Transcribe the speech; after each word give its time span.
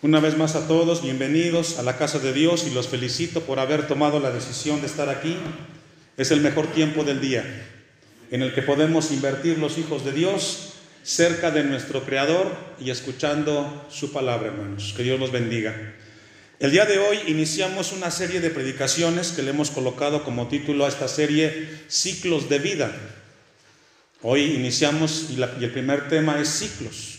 Una 0.00 0.20
vez 0.20 0.36
más 0.36 0.54
a 0.54 0.68
todos, 0.68 1.02
bienvenidos 1.02 1.80
a 1.80 1.82
la 1.82 1.98
casa 1.98 2.20
de 2.20 2.32
Dios 2.32 2.64
y 2.68 2.70
los 2.72 2.86
felicito 2.86 3.40
por 3.40 3.58
haber 3.58 3.88
tomado 3.88 4.20
la 4.20 4.30
decisión 4.30 4.80
de 4.80 4.86
estar 4.86 5.08
aquí. 5.08 5.36
Es 6.16 6.30
el 6.30 6.40
mejor 6.40 6.68
tiempo 6.68 7.02
del 7.02 7.20
día 7.20 7.42
en 8.30 8.42
el 8.42 8.54
que 8.54 8.62
podemos 8.62 9.10
invertir 9.10 9.58
los 9.58 9.76
hijos 9.76 10.04
de 10.04 10.12
Dios 10.12 10.74
cerca 11.02 11.50
de 11.50 11.64
nuestro 11.64 12.04
Creador 12.04 12.54
y 12.78 12.90
escuchando 12.90 13.88
su 13.90 14.12
palabra, 14.12 14.52
hermanos. 14.52 14.94
Que 14.96 15.02
Dios 15.02 15.18
los 15.18 15.32
bendiga. 15.32 15.74
El 16.60 16.70
día 16.70 16.84
de 16.84 17.00
hoy 17.00 17.18
iniciamos 17.26 17.90
una 17.90 18.12
serie 18.12 18.40
de 18.40 18.50
predicaciones 18.50 19.32
que 19.32 19.42
le 19.42 19.50
hemos 19.50 19.72
colocado 19.72 20.22
como 20.22 20.46
título 20.46 20.84
a 20.84 20.88
esta 20.90 21.08
serie 21.08 21.80
Ciclos 21.88 22.48
de 22.48 22.60
vida. 22.60 22.92
Hoy 24.22 24.44
iniciamos 24.44 25.26
y, 25.36 25.42
el 25.42 25.72
primer 25.72 26.08
tema 26.08 26.40
es 26.40 26.50
ciclos. 26.50 27.17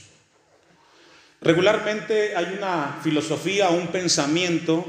Regularmente 1.41 2.35
hay 2.35 2.55
una 2.57 2.99
filosofía, 3.01 3.69
un 3.69 3.87
pensamiento 3.87 4.85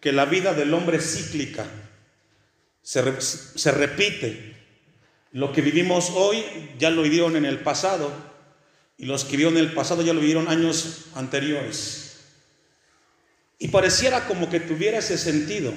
que 0.00 0.12
la 0.12 0.24
vida 0.24 0.52
del 0.52 0.74
hombre 0.74 0.98
es 0.98 1.16
cíclica, 1.16 1.66
se, 2.82 3.20
se 3.20 3.72
repite. 3.72 4.56
Lo 5.32 5.52
que 5.52 5.60
vivimos 5.60 6.10
hoy 6.14 6.44
ya 6.78 6.90
lo 6.90 7.02
vivieron 7.02 7.36
en 7.36 7.44
el 7.44 7.60
pasado 7.60 8.10
y 8.98 9.06
los 9.06 9.24
que 9.24 9.32
vivieron 9.32 9.56
en 9.58 9.64
el 9.64 9.74
pasado 9.74 10.02
ya 10.02 10.14
lo 10.14 10.20
vivieron 10.20 10.48
años 10.48 11.06
anteriores. 11.14 12.06
Y 13.58 13.68
pareciera 13.68 14.26
como 14.26 14.50
que 14.50 14.60
tuviera 14.60 14.98
ese 14.98 15.18
sentido. 15.18 15.72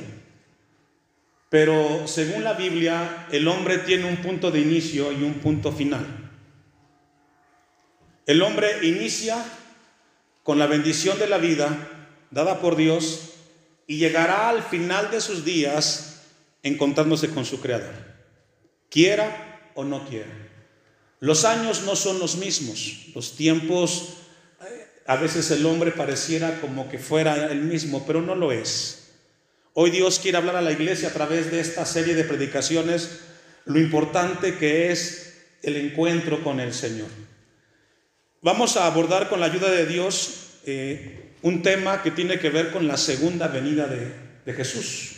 Pero 1.50 2.08
según 2.08 2.44
la 2.44 2.54
Biblia, 2.54 3.28
el 3.32 3.48
hombre 3.48 3.80
tiene 3.80 4.06
un 4.06 4.18
punto 4.18 4.52
de 4.52 4.60
inicio 4.60 5.12
y 5.12 5.24
un 5.24 5.36
punto 5.36 5.72
final. 5.72 6.06
El 8.26 8.42
hombre 8.44 8.88
inicia 8.88 9.44
con 10.50 10.58
la 10.58 10.66
bendición 10.66 11.20
de 11.20 11.28
la 11.28 11.38
vida 11.38 11.78
dada 12.32 12.60
por 12.60 12.76
Dios 12.76 13.34
y 13.86 13.98
llegará 13.98 14.50
al 14.50 14.64
final 14.64 15.12
de 15.12 15.22
sus 15.22 15.46
días 15.46 16.24
encontrándose 16.64 17.30
con 17.30 17.46
su 17.46 17.62
Creador, 17.62 17.94
quiera 18.90 19.70
o 19.76 19.84
no 19.84 20.10
quiera. 20.10 20.32
Los 21.20 21.46
años 21.46 21.84
no 21.84 21.96
son 21.96 22.18
los 22.18 22.38
mismos, 22.38 23.10
los 23.14 23.36
tiempos, 23.36 24.16
a 25.06 25.18
veces 25.18 25.52
el 25.52 25.64
hombre 25.68 25.92
pareciera 25.92 26.60
como 26.62 26.90
que 26.90 26.98
fuera 26.98 27.52
el 27.52 27.62
mismo, 27.62 28.04
pero 28.08 28.20
no 28.20 28.34
lo 28.34 28.52
es. 28.52 29.12
Hoy 29.76 29.92
Dios 29.92 30.18
quiere 30.18 30.40
hablar 30.40 30.56
a 30.56 30.64
la 30.64 30.72
iglesia 30.72 31.10
a 31.10 31.14
través 31.14 31.52
de 31.52 31.60
esta 31.60 31.86
serie 31.86 32.16
de 32.16 32.24
predicaciones 32.24 33.20
lo 33.66 33.80
importante 33.80 34.58
que 34.58 34.92
es 34.92 35.44
el 35.62 35.76
encuentro 35.76 36.44
con 36.44 36.60
el 36.60 36.74
Señor. 36.74 37.29
Vamos 38.42 38.78
a 38.78 38.86
abordar 38.86 39.28
con 39.28 39.42
la 39.42 39.48
ayuda 39.48 39.70
de 39.70 39.86
Dios 39.86 40.52
eh, 40.66 41.34
un 41.42 41.62
tema 41.62 42.02
que 42.02 42.12
tiene 42.12 42.40
que 42.40 42.50
ver 42.50 42.72
con 42.72 42.88
la 42.88 42.96
segunda 42.96 43.50
venida 43.50 43.86
de, 43.88 44.14
de 44.46 44.54
Jesús. 44.54 45.16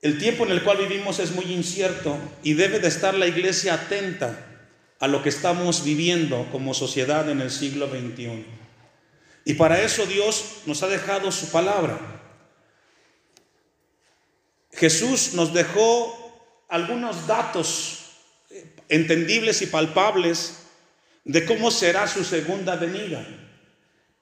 El 0.00 0.18
tiempo 0.18 0.44
en 0.44 0.52
el 0.52 0.62
cual 0.62 0.78
vivimos 0.78 1.18
es 1.18 1.32
muy 1.32 1.44
incierto 1.52 2.18
y 2.42 2.54
debe 2.54 2.78
de 2.78 2.88
estar 2.88 3.14
la 3.14 3.26
iglesia 3.26 3.74
atenta 3.74 4.46
a 4.98 5.08
lo 5.08 5.22
que 5.22 5.28
estamos 5.28 5.84
viviendo 5.84 6.48
como 6.50 6.72
sociedad 6.72 7.28
en 7.28 7.42
el 7.42 7.50
siglo 7.50 7.88
XXI. 7.88 8.46
Y 9.44 9.54
para 9.54 9.82
eso 9.82 10.06
Dios 10.06 10.62
nos 10.64 10.82
ha 10.82 10.88
dejado 10.88 11.30
su 11.32 11.50
palabra. 11.50 12.00
Jesús 14.72 15.34
nos 15.34 15.52
dejó 15.52 16.18
algunos 16.68 17.26
datos 17.26 18.06
entendibles 18.88 19.60
y 19.60 19.66
palpables 19.66 20.61
de 21.24 21.44
cómo 21.44 21.70
será 21.70 22.06
su 22.06 22.24
segunda 22.24 22.76
venida. 22.76 23.24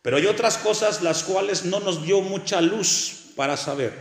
Pero 0.03 0.17
hay 0.17 0.27
otras 0.27 0.59
cosas 0.59 1.03
las 1.03 1.23
cuales 1.23 1.65
no 1.65 1.81
nos 1.81 2.05
dio 2.05 2.21
mucha 2.21 2.61
luz 2.61 3.33
para 3.37 3.57
saber. 3.57 3.93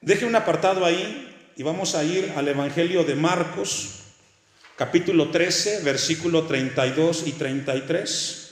Deje 0.00 0.24
un 0.24 0.36
apartado 0.36 0.84
ahí 0.84 1.52
y 1.56 1.62
vamos 1.62 1.94
a 1.94 2.04
ir 2.04 2.32
al 2.36 2.46
Evangelio 2.46 3.04
de 3.04 3.16
Marcos, 3.16 4.00
capítulo 4.76 5.30
13, 5.30 5.82
versículo 5.82 6.44
32 6.44 7.26
y 7.26 7.32
33. 7.32 8.44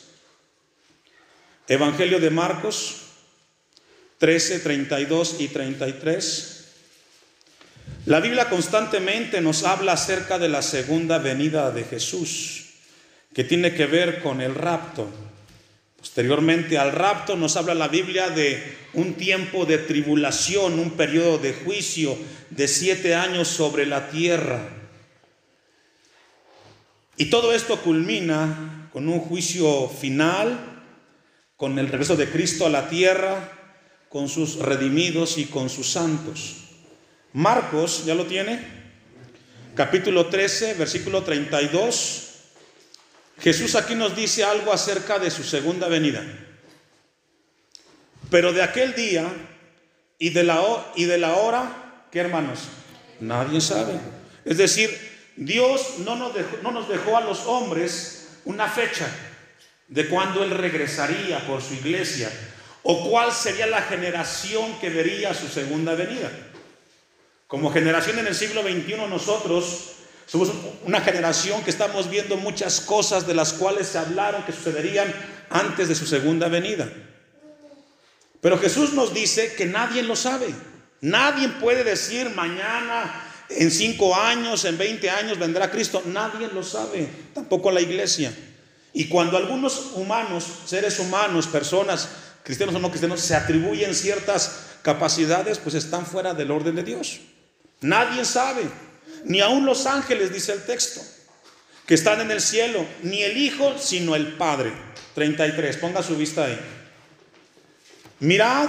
Evangelio 1.69 2.21
de 2.21 2.31
Marcos 2.31 3.03
13, 4.19 4.61
32 4.61 5.37
y 5.41 5.49
33. 5.49 6.53
La 8.07 8.21
Biblia 8.21 8.49
constantemente 8.49 9.41
nos 9.41 9.65
habla 9.65 9.93
acerca 9.93 10.39
de 10.39 10.49
la 10.49 10.63
segunda 10.63 11.19
venida 11.19 11.71
de 11.71 11.85
Jesús 11.85 12.66
que 13.37 13.45
tiene 13.45 13.75
que 13.75 13.85
ver 13.85 14.23
con 14.23 14.41
el 14.41 14.55
rapto. 14.55 15.07
Posteriormente 15.99 16.79
al 16.79 16.93
rapto 16.93 17.37
nos 17.37 17.57
habla 17.57 17.75
la 17.75 17.89
Biblia 17.89 18.31
de 18.31 18.79
un 18.95 19.13
tiempo 19.13 19.67
de 19.67 19.77
tribulación, 19.77 20.79
un 20.79 20.93
periodo 20.93 21.37
de 21.37 21.53
juicio 21.53 22.17
de 22.49 22.67
siete 22.67 23.15
años 23.15 23.49
sobre 23.49 23.85
la 23.85 24.09
tierra. 24.09 24.67
Y 27.19 27.27
todo 27.27 27.53
esto 27.53 27.79
culmina 27.83 28.89
con 28.91 29.07
un 29.07 29.21
juicio 29.21 29.87
final, 29.91 30.83
con 31.59 31.79
el 31.79 31.89
regreso 31.89 32.17
de 32.17 32.31
Cristo 32.31 32.65
a 32.65 32.71
la 32.71 32.89
tierra, 32.89 33.53
con 34.09 34.31
sus 34.31 34.57
redimidos 34.61 35.37
y 35.37 35.45
con 35.45 35.69
sus 35.69 35.91
santos. 35.91 36.69
Marcos, 37.35 38.07
¿ya 38.07 38.15
lo 38.15 38.25
tiene? 38.25 38.61
Capítulo 39.75 40.29
13, 40.29 40.73
versículo 40.73 41.23
32 41.23 42.26
Jesús 43.41 43.75
aquí 43.75 43.95
nos 43.95 44.17
dice 44.17 44.45
algo 44.45 44.73
acerca 44.73 45.19
de 45.19 45.31
su 45.31 45.43
segunda 45.45 45.89
venida. 45.89 46.25
Pero 48.31 48.53
de 48.53 48.63
aquel 48.63 48.95
día 48.95 49.27
y 50.19 50.31
de 50.31 50.43
la, 50.43 51.35
hora, 51.37 52.07
¿qué 52.11 52.21
hermanos? 52.21 52.61
Nadie 53.21 53.61
sabe. 53.61 54.01
Es 54.45 54.59
decir, 54.59 54.91
Dios 55.37 55.99
no 55.99 56.17
nos, 56.17 56.35
dejó, 56.35 56.57
no 56.63 56.71
nos 56.73 56.89
dejó 56.89 57.17
a 57.17 57.21
los 57.21 57.47
hombres 57.47 58.29
una 58.45 58.69
fecha 58.69 59.09
de 59.89 60.09
cuándo 60.09 60.43
Él 60.43 60.51
regresaría 60.51 61.47
por 61.47 61.63
su 61.63 61.75
iglesia 61.75 62.31
o 62.83 63.09
cuál 63.11 63.33
sería 63.33 63.67
la 63.67 63.83
generación 63.83 64.79
que 64.81 64.91
vería 64.91 65.35
su 65.35 65.49
segunda 65.49 65.95
venida. 65.95 66.31
Como 67.47 67.73
generación 67.73 68.19
en 68.19 68.27
el 68.27 68.35
siglo 68.35 68.63
XXI 68.63 68.97
nosotros 69.09 69.96
somos 70.27 70.51
una 70.85 71.01
generación 71.01 71.63
que 71.63 71.71
estamos 71.71 72.11
viendo 72.11 72.37
muchas 72.37 72.81
cosas 72.81 73.27
de 73.27 73.35
las 73.35 73.53
cuales 73.53 73.87
se 73.87 73.99
hablaron 73.99 74.45
que 74.45 74.53
sucederían 74.53 75.13
antes 75.51 75.89
de 75.89 75.95
su 75.95 76.05
segunda 76.05 76.49
venida. 76.49 76.91
Pero 78.41 78.59
Jesús 78.59 78.93
nos 78.93 79.15
dice 79.15 79.55
que 79.55 79.67
nadie 79.67 80.03
lo 80.03 80.17
sabe. 80.17 80.49
Nadie 81.01 81.49
puede 81.49 81.85
decir 81.85 82.31
mañana, 82.31 83.23
en 83.49 83.71
cinco 83.71 84.17
años, 84.17 84.65
en 84.65 84.77
20 84.77 85.11
años 85.11 85.39
vendrá 85.39 85.71
Cristo. 85.71 86.03
Nadie 86.07 86.49
lo 86.49 86.65
sabe, 86.65 87.09
tampoco 87.33 87.71
la 87.71 87.81
iglesia. 87.81 88.33
Y 88.93 89.09
cuando 89.09 89.37
algunos 89.37 89.93
humanos, 89.95 90.45
seres 90.67 90.99
humanos, 90.99 91.47
personas, 91.47 92.09
cristianos 92.43 92.75
o 92.75 92.79
no 92.81 92.89
cristianos, 92.91 93.21
se 93.21 93.37
atribuyen 93.37 93.95
ciertas 93.95 94.67
capacidades, 94.83 95.59
pues 95.59 95.77
están 95.77 96.05
fuera 96.05 96.35
del 96.35 96.51
orden 96.51 96.75
de 96.75 96.83
Dios. 96.83 97.21
Nadie 97.81 98.25
sabe 98.25 98.63
ni 99.27 99.41
aun 99.41 99.67
los 99.67 99.87
ángeles, 99.87 100.33
dice 100.33 100.53
el 100.53 100.65
texto, 100.65 101.01
que 101.85 101.95
están 101.95 102.21
en 102.21 102.31
el 102.31 102.41
cielo, 102.41 102.87
ni 103.03 103.23
el 103.23 103.37
Hijo, 103.37 103.77
sino 103.79 104.15
el 104.15 104.35
Padre. 104.35 104.73
33, 105.15 105.77
ponga 105.79 106.03
su 106.03 106.17
vista 106.17 106.45
ahí. 106.45 106.59
Mirad, 108.21 108.69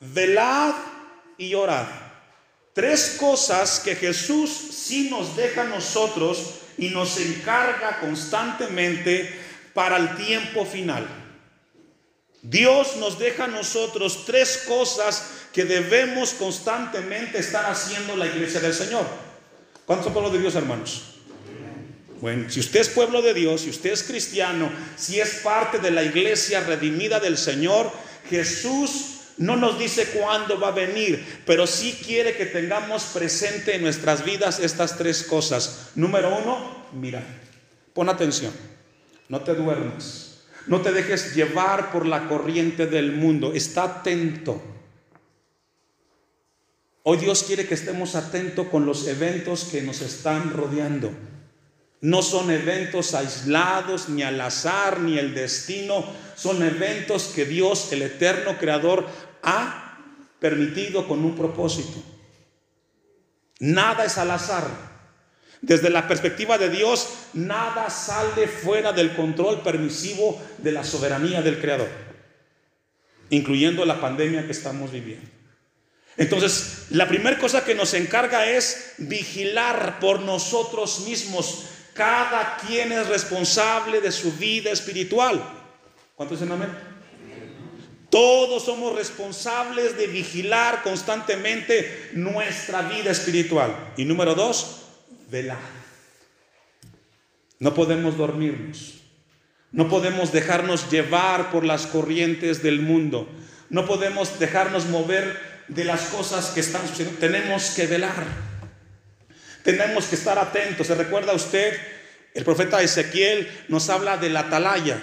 velad 0.00 0.74
y 1.36 1.54
orad. 1.54 1.86
Tres 2.72 3.16
cosas 3.18 3.80
que 3.80 3.94
Jesús 3.94 4.50
sí 4.50 5.10
nos 5.10 5.36
deja 5.36 5.62
a 5.62 5.68
nosotros 5.68 6.60
y 6.78 6.88
nos 6.88 7.18
encarga 7.18 8.00
constantemente 8.00 9.38
para 9.74 9.96
el 9.96 10.16
tiempo 10.16 10.64
final. 10.64 11.06
Dios 12.40 12.96
nos 12.96 13.18
deja 13.18 13.44
a 13.44 13.48
nosotros 13.48 14.24
tres 14.24 14.64
cosas 14.66 15.24
que 15.52 15.64
debemos 15.64 16.30
constantemente 16.34 17.38
estar 17.38 17.66
haciendo 17.66 18.16
la 18.16 18.26
iglesia 18.26 18.60
del 18.60 18.72
Señor. 18.72 19.27
¿Cuántos 19.88 20.04
son 20.04 20.12
pueblo 20.12 20.28
de 20.30 20.40
Dios, 20.40 20.54
hermanos? 20.54 21.14
Bueno, 22.20 22.50
si 22.50 22.60
usted 22.60 22.80
es 22.80 22.90
pueblo 22.90 23.22
de 23.22 23.32
Dios, 23.32 23.62
si 23.62 23.70
usted 23.70 23.90
es 23.90 24.02
cristiano, 24.02 24.70
si 24.98 25.18
es 25.18 25.36
parte 25.36 25.78
de 25.78 25.90
la 25.90 26.02
iglesia 26.02 26.60
redimida 26.60 27.20
del 27.20 27.38
Señor, 27.38 27.90
Jesús 28.28 29.20
no 29.38 29.56
nos 29.56 29.78
dice 29.78 30.10
cuándo 30.10 30.60
va 30.60 30.68
a 30.68 30.72
venir, 30.72 31.40
pero 31.46 31.66
sí 31.66 31.98
quiere 32.04 32.36
que 32.36 32.44
tengamos 32.44 33.04
presente 33.14 33.76
en 33.76 33.82
nuestras 33.82 34.26
vidas 34.26 34.60
estas 34.60 34.98
tres 34.98 35.22
cosas. 35.22 35.92
Número 35.94 36.36
uno, 36.36 36.84
mira, 36.92 37.22
pon 37.94 38.10
atención, 38.10 38.52
no 39.30 39.40
te 39.40 39.54
duermas, 39.54 40.42
no 40.66 40.82
te 40.82 40.92
dejes 40.92 41.34
llevar 41.34 41.92
por 41.92 42.04
la 42.04 42.28
corriente 42.28 42.86
del 42.86 43.12
mundo, 43.12 43.54
está 43.54 43.84
atento. 43.84 44.62
Hoy 47.10 47.16
Dios 47.16 47.42
quiere 47.42 47.66
que 47.66 47.72
estemos 47.72 48.16
atentos 48.16 48.66
con 48.66 48.84
los 48.84 49.08
eventos 49.08 49.64
que 49.64 49.80
nos 49.80 50.02
están 50.02 50.52
rodeando. 50.52 51.10
No 52.02 52.20
son 52.20 52.50
eventos 52.50 53.14
aislados, 53.14 54.10
ni 54.10 54.22
al 54.22 54.38
azar, 54.38 55.00
ni 55.00 55.18
el 55.18 55.32
destino. 55.32 56.04
Son 56.36 56.62
eventos 56.62 57.32
que 57.34 57.46
Dios, 57.46 57.94
el 57.94 58.02
eterno 58.02 58.58
creador, 58.58 59.06
ha 59.42 59.96
permitido 60.38 61.08
con 61.08 61.24
un 61.24 61.34
propósito. 61.34 61.98
Nada 63.58 64.04
es 64.04 64.18
al 64.18 64.30
azar. 64.30 64.66
Desde 65.62 65.88
la 65.88 66.06
perspectiva 66.08 66.58
de 66.58 66.68
Dios, 66.68 67.08
nada 67.32 67.88
sale 67.88 68.46
fuera 68.48 68.92
del 68.92 69.16
control 69.16 69.62
permisivo 69.62 70.38
de 70.58 70.72
la 70.72 70.84
soberanía 70.84 71.40
del 71.40 71.58
Creador, 71.58 71.88
incluyendo 73.30 73.86
la 73.86 73.98
pandemia 73.98 74.44
que 74.44 74.52
estamos 74.52 74.92
viviendo. 74.92 75.37
Entonces, 76.18 76.86
la 76.90 77.06
primera 77.06 77.38
cosa 77.38 77.64
que 77.64 77.76
nos 77.76 77.94
encarga 77.94 78.44
es 78.50 78.94
vigilar 78.98 80.00
por 80.00 80.20
nosotros 80.20 81.06
mismos. 81.06 81.66
Cada 81.94 82.56
quien 82.56 82.90
es 82.90 83.06
responsable 83.06 84.00
de 84.00 84.10
su 84.10 84.32
vida 84.32 84.70
espiritual. 84.70 85.42
¿Cuántos 86.16 86.40
dicen 86.40 86.52
amén? 86.52 86.70
Todos 88.10 88.64
somos 88.64 88.96
responsables 88.96 89.96
de 89.96 90.08
vigilar 90.08 90.82
constantemente 90.82 92.10
nuestra 92.14 92.82
vida 92.82 93.12
espiritual. 93.12 93.92
Y 93.96 94.04
número 94.04 94.34
dos, 94.34 94.86
velar. 95.30 95.58
No 97.60 97.74
podemos 97.74 98.16
dormirnos. 98.16 98.94
No 99.70 99.88
podemos 99.88 100.32
dejarnos 100.32 100.90
llevar 100.90 101.52
por 101.52 101.64
las 101.64 101.86
corrientes 101.86 102.62
del 102.62 102.80
mundo. 102.80 103.28
No 103.70 103.86
podemos 103.86 104.38
dejarnos 104.38 104.86
mover 104.86 105.47
de 105.68 105.84
las 105.84 106.02
cosas 106.02 106.46
que 106.46 106.60
están 106.60 106.86
sucediendo. 106.88 107.20
Tenemos 107.20 107.70
que 107.70 107.86
velar. 107.86 108.24
Tenemos 109.62 110.06
que 110.06 110.16
estar 110.16 110.38
atentos. 110.38 110.86
¿Se 110.86 110.94
recuerda 110.94 111.34
usted? 111.34 111.78
El 112.34 112.44
profeta 112.44 112.82
Ezequiel 112.82 113.48
nos 113.68 113.88
habla 113.90 114.16
de 114.16 114.30
la 114.30 114.40
atalaya. 114.40 114.98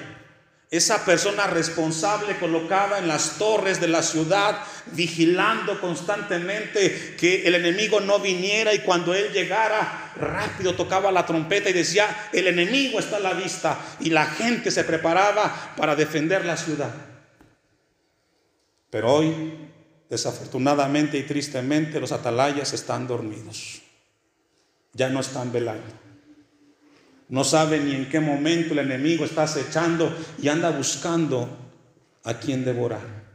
Esa 0.72 1.06
persona 1.06 1.46
responsable 1.48 2.38
colocada 2.38 2.98
en 2.98 3.08
las 3.08 3.38
torres 3.38 3.80
de 3.80 3.88
la 3.88 4.02
ciudad, 4.02 4.60
vigilando 4.94 5.80
constantemente 5.80 7.16
que 7.20 7.48
el 7.48 7.56
enemigo 7.56 8.00
no 8.02 8.20
viniera 8.20 8.74
y 8.74 8.80
cuando 8.80 9.14
él 9.14 9.32
llegara, 9.32 10.14
rápido 10.16 10.76
tocaba 10.76 11.12
la 11.12 11.26
trompeta 11.26 11.70
y 11.70 11.74
decía, 11.74 12.30
el 12.34 12.48
enemigo 12.48 13.00
está 13.00 13.18
a 13.18 13.22
la 13.22 13.34
vista 13.34 13.78
y 14.00 14.10
la 14.10 14.26
gente 14.26 14.72
se 14.72 14.84
preparaba 14.84 15.74
para 15.78 15.96
defender 15.96 16.44
la 16.44 16.58
ciudad. 16.58 16.92
Pero 18.90 19.14
hoy, 19.14 19.70
desafortunadamente 20.10 21.18
y 21.18 21.24
tristemente, 21.24 22.00
los 22.00 22.12
atalayas 22.12 22.74
están 22.74 23.08
dormidos, 23.08 23.82
ya 24.94 25.10
no 25.10 25.20
están 25.20 25.52
velando. 25.52 26.06
No 27.28 27.44
sabe 27.44 27.80
ni 27.80 27.96
en 27.96 28.10
qué 28.10 28.20
momento 28.20 28.74
el 28.74 28.80
enemigo 28.80 29.26
está 29.26 29.44
acechando 29.44 30.16
y 30.42 30.48
anda 30.48 30.70
buscando 30.70 31.50
a 32.24 32.36
quien 32.36 32.64
devorar. 32.64 33.26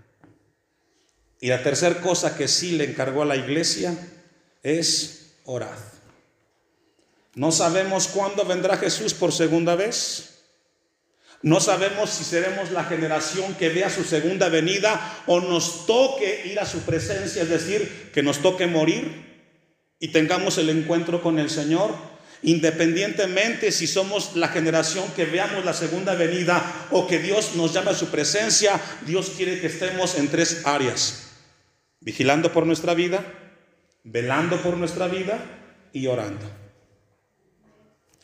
Y 1.41 1.49
la 1.49 1.63
tercera 1.63 2.01
cosa 2.01 2.37
que 2.37 2.47
sí 2.47 2.73
le 2.73 2.85
encargó 2.85 3.23
a 3.23 3.27
la 3.27 3.37
iglesia 3.37 3.97
es 4.63 5.35
orar. 5.45 5.77
No 7.35 7.51
sabemos 7.51 8.09
cuándo 8.09 8.45
vendrá 8.45 8.77
Jesús 8.77 9.15
por 9.15 9.33
segunda 9.33 9.75
vez. 9.75 10.30
No 11.43 11.61
sabemos 11.61 12.11
si 12.11 12.25
seremos 12.25 12.71
la 12.71 12.85
generación 12.85 13.55
que 13.55 13.71
vea 13.71 13.89
su 13.89 14.05
segunda 14.05 14.49
venida 14.49 15.23
o 15.27 15.41
nos 15.41 15.87
toque 15.87 16.43
ir 16.47 16.61
a 16.61 16.67
su 16.67 16.81
presencia, 16.81 17.43
es 17.43 17.49
decir, 17.49 18.11
que 18.13 18.23
nos 18.23 18.41
toque 18.41 18.67
morir 18.67 19.47
y 19.99 20.09
tengamos 20.09 20.59
el 20.59 20.69
encuentro 20.69 21.23
con 21.23 21.39
el 21.39 21.49
Señor 21.49 22.11
Independientemente 22.43 23.71
si 23.71 23.87
somos 23.87 24.35
la 24.35 24.49
generación 24.49 25.05
que 25.15 25.27
veamos 25.27 25.65
la 25.65 25.75
segunda 25.75 26.15
venida 26.15 26.89
o 26.91 27.07
que 27.07 27.19
Dios 27.19 27.55
nos 27.55 27.75
llama 27.75 27.91
a 27.91 27.95
su 27.95 28.09
presencia, 28.09 28.81
Dios 29.05 29.33
quiere 29.37 29.61
que 29.61 29.67
estemos 29.67 30.17
en 30.17 30.29
tres 30.29 30.63
áreas. 30.65 31.33
Vigilando 32.01 32.51
por 32.51 32.67
nuestra 32.67 32.95
vida, 32.95 33.23
velando 34.05 34.63
por 34.63 34.79
nuestra 34.79 35.07
vida 35.07 35.39
y 35.93 36.07
orando. 36.07 36.51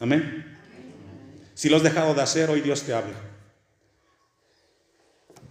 Amén. 0.01 0.56
Si 1.57 1.71
lo 1.71 1.79
has 1.79 1.83
dejado 1.83 2.13
de 2.13 2.21
hacer, 2.21 2.51
hoy 2.51 2.61
Dios 2.61 2.83
te 2.83 2.93
habla. 2.93 3.15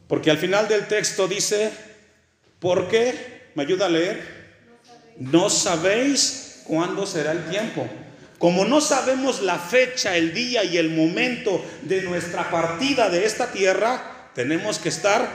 Porque 0.08 0.30
al 0.30 0.38
final 0.38 0.68
del 0.68 0.88
texto 0.88 1.28
dice, 1.28 1.72
¿por 2.60 2.88
qué? 2.90 3.50
¿Me 3.56 3.64
ayuda 3.64 3.88
a 3.88 3.90
leer? 3.90 4.22
No 5.18 5.50
sabéis 5.50 6.62
cuándo 6.66 7.08
será 7.08 7.32
el 7.32 7.50
tiempo. 7.50 7.90
Como 8.38 8.66
no 8.66 8.82
sabemos 8.82 9.42
la 9.42 9.58
fecha, 9.58 10.16
el 10.16 10.32
día 10.32 10.64
y 10.64 10.78
el 10.78 10.92
momento 10.92 11.66
de 11.82 12.04
nuestra 12.04 12.52
partida 12.52 13.10
de 13.10 13.26
esta 13.26 13.52
tierra, 13.52 14.30
tenemos 14.36 14.78
que 14.78 14.90
estar 14.90 15.28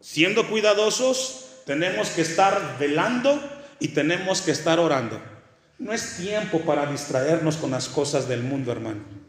siendo 0.00 0.50
cuidadosos, 0.50 1.62
tenemos 1.64 2.10
que 2.10 2.20
estar 2.20 2.76
velando 2.78 3.42
y 3.80 3.88
tenemos 3.88 4.42
que 4.42 4.50
estar 4.50 4.80
orando. 4.80 5.18
No 5.78 5.94
es 5.94 6.18
tiempo 6.18 6.60
para 6.60 6.84
distraernos 6.84 7.56
con 7.56 7.70
las 7.70 7.88
cosas 7.88 8.28
del 8.28 8.42
mundo, 8.42 8.70
hermano. 8.70 9.27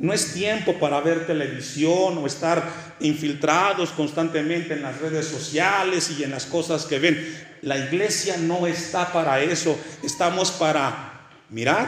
No 0.00 0.14
es 0.14 0.32
tiempo 0.32 0.78
para 0.78 0.98
ver 1.02 1.26
televisión 1.26 2.16
o 2.16 2.26
estar 2.26 2.96
infiltrados 3.00 3.90
constantemente 3.90 4.72
en 4.72 4.80
las 4.80 4.98
redes 4.98 5.26
sociales 5.26 6.10
y 6.18 6.24
en 6.24 6.30
las 6.30 6.46
cosas 6.46 6.86
que 6.86 6.98
ven. 6.98 7.58
La 7.60 7.76
iglesia 7.76 8.38
no 8.38 8.66
está 8.66 9.12
para 9.12 9.42
eso. 9.42 9.78
Estamos 10.02 10.52
para 10.52 11.28
mirar, 11.50 11.86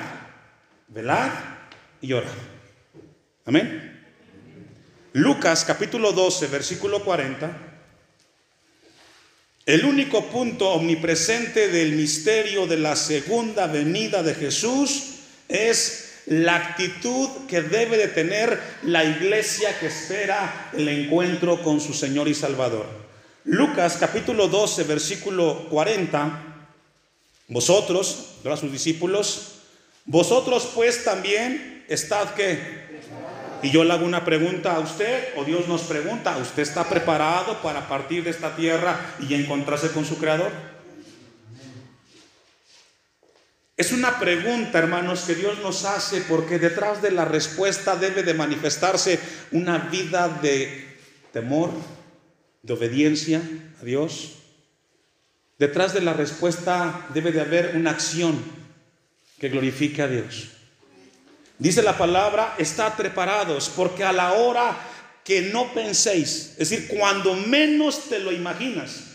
velar 0.88 1.70
y 2.02 2.12
orar. 2.12 2.34
Amén. 3.46 4.04
Lucas 5.14 5.64
capítulo 5.64 6.12
12, 6.12 6.48
versículo 6.48 7.02
40. 7.02 7.70
El 9.64 9.86
único 9.86 10.26
punto 10.26 10.68
omnipresente 10.68 11.68
del 11.68 11.92
misterio 11.92 12.66
de 12.66 12.76
la 12.76 12.94
segunda 12.94 13.68
venida 13.68 14.22
de 14.22 14.34
Jesús 14.34 15.14
es 15.48 16.11
la 16.26 16.56
actitud 16.56 17.28
que 17.48 17.62
debe 17.62 17.96
de 17.96 18.08
tener 18.08 18.60
la 18.82 19.04
iglesia 19.04 19.78
que 19.78 19.86
espera 19.86 20.70
el 20.72 20.88
encuentro 20.88 21.62
con 21.62 21.80
su 21.80 21.92
Señor 21.92 22.28
y 22.28 22.34
Salvador. 22.34 22.86
Lucas 23.44 23.96
capítulo 23.98 24.48
12, 24.48 24.84
versículo 24.84 25.68
40. 25.68 26.54
Vosotros, 27.48 28.36
a 28.44 28.56
sus 28.56 28.70
discípulos, 28.70 29.54
vosotros 30.04 30.70
pues 30.74 31.04
también 31.04 31.84
estad 31.88 32.34
que... 32.34 32.82
Y 33.64 33.70
yo 33.70 33.84
le 33.84 33.92
hago 33.92 34.04
una 34.04 34.24
pregunta 34.24 34.74
a 34.74 34.80
usted, 34.80 35.28
o 35.36 35.44
Dios 35.44 35.68
nos 35.68 35.82
pregunta, 35.82 36.36
¿usted 36.38 36.62
está 36.62 36.88
preparado 36.88 37.62
para 37.62 37.88
partir 37.88 38.24
de 38.24 38.30
esta 38.30 38.56
tierra 38.56 39.14
y 39.20 39.34
encontrarse 39.34 39.90
con 39.90 40.04
su 40.04 40.18
Creador? 40.18 40.50
Es 43.82 43.90
una 43.90 44.20
pregunta, 44.20 44.78
hermanos, 44.78 45.22
que 45.22 45.34
Dios 45.34 45.58
nos 45.58 45.84
hace 45.84 46.20
porque 46.20 46.60
detrás 46.60 47.02
de 47.02 47.10
la 47.10 47.24
respuesta 47.24 47.96
debe 47.96 48.22
de 48.22 48.32
manifestarse 48.32 49.18
una 49.50 49.76
vida 49.76 50.28
de 50.28 50.86
temor, 51.32 51.72
de 52.62 52.72
obediencia 52.74 53.42
a 53.80 53.84
Dios. 53.84 54.34
Detrás 55.58 55.94
de 55.94 56.00
la 56.00 56.12
respuesta 56.12 57.08
debe 57.12 57.32
de 57.32 57.40
haber 57.40 57.72
una 57.74 57.90
acción 57.90 58.40
que 59.40 59.48
glorifique 59.48 60.00
a 60.00 60.06
Dios. 60.06 60.50
Dice 61.58 61.82
la 61.82 61.98
palabra, 61.98 62.54
estad 62.58 62.94
preparados, 62.94 63.68
porque 63.68 64.04
a 64.04 64.12
la 64.12 64.34
hora 64.34 64.78
que 65.24 65.50
no 65.52 65.74
penséis, 65.74 66.54
es 66.56 66.70
decir, 66.70 66.86
cuando 66.86 67.34
menos 67.34 68.08
te 68.08 68.20
lo 68.20 68.30
imaginas, 68.30 69.11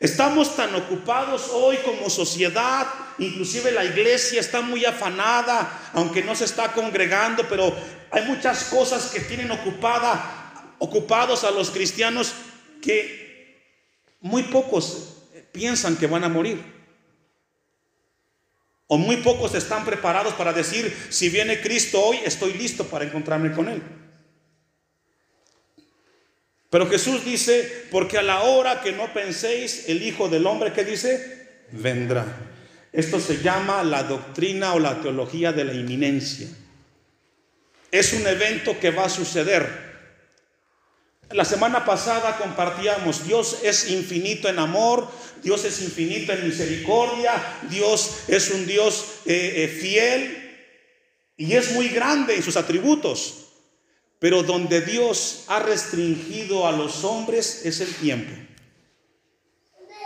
estamos 0.00 0.54
tan 0.56 0.74
ocupados 0.74 1.50
hoy 1.52 1.76
como 1.84 2.08
sociedad, 2.10 2.86
inclusive 3.18 3.72
la 3.72 3.84
iglesia 3.84 4.40
está 4.40 4.60
muy 4.60 4.84
afanada, 4.84 5.90
aunque 5.92 6.22
no 6.22 6.34
se 6.34 6.44
está 6.44 6.72
congregando, 6.72 7.48
pero 7.48 7.74
hay 8.10 8.24
muchas 8.24 8.64
cosas 8.64 9.06
que 9.06 9.20
tienen 9.20 9.50
ocupada, 9.50 10.74
ocupados 10.78 11.44
a 11.44 11.50
los 11.50 11.70
cristianos 11.70 12.32
que 12.80 13.28
muy 14.20 14.44
pocos 14.44 15.16
piensan 15.52 15.96
que 15.96 16.06
van 16.06 16.24
a 16.24 16.28
morir. 16.28 16.78
O 18.86 18.96
muy 18.96 19.18
pocos 19.18 19.54
están 19.54 19.84
preparados 19.84 20.32
para 20.34 20.52
decir, 20.52 20.96
si 21.10 21.28
viene 21.28 21.60
Cristo 21.60 22.00
hoy, 22.00 22.20
estoy 22.24 22.54
listo 22.54 22.84
para 22.84 23.04
encontrarme 23.04 23.52
con 23.52 23.68
Él. 23.68 23.82
Pero 26.70 26.88
Jesús 26.88 27.24
dice, 27.24 27.86
porque 27.90 28.18
a 28.18 28.22
la 28.22 28.42
hora 28.42 28.80
que 28.82 28.92
no 28.92 29.12
penséis, 29.14 29.88
el 29.88 30.02
Hijo 30.02 30.28
del 30.28 30.46
Hombre, 30.46 30.72
¿qué 30.72 30.84
dice? 30.84 31.64
Vendrá. 31.72 32.26
Esto 32.92 33.20
se 33.20 33.42
llama 33.42 33.82
la 33.82 34.02
doctrina 34.02 34.74
o 34.74 34.78
la 34.78 35.00
teología 35.00 35.52
de 35.52 35.64
la 35.64 35.72
inminencia. 35.72 36.48
Es 37.90 38.12
un 38.12 38.26
evento 38.26 38.78
que 38.78 38.90
va 38.90 39.04
a 39.04 39.10
suceder. 39.10 39.88
La 41.30 41.44
semana 41.44 41.84
pasada 41.84 42.38
compartíamos, 42.38 43.26
Dios 43.26 43.58
es 43.62 43.90
infinito 43.90 44.48
en 44.48 44.58
amor, 44.58 45.08
Dios 45.42 45.64
es 45.66 45.82
infinito 45.82 46.32
en 46.32 46.46
misericordia, 46.46 47.32
Dios 47.68 48.20
es 48.28 48.50
un 48.50 48.66
Dios 48.66 49.04
eh, 49.26 49.52
eh, 49.56 49.68
fiel. 49.68 50.44
y 51.36 51.54
es 51.54 51.72
muy 51.72 51.88
grande 51.88 52.34
en 52.34 52.42
sus 52.42 52.56
atributos. 52.56 53.47
Pero 54.18 54.42
donde 54.42 54.80
Dios 54.80 55.44
ha 55.48 55.60
restringido 55.60 56.66
a 56.66 56.72
los 56.72 57.04
hombres 57.04 57.64
es 57.64 57.80
el 57.80 57.94
tiempo. 57.94 58.32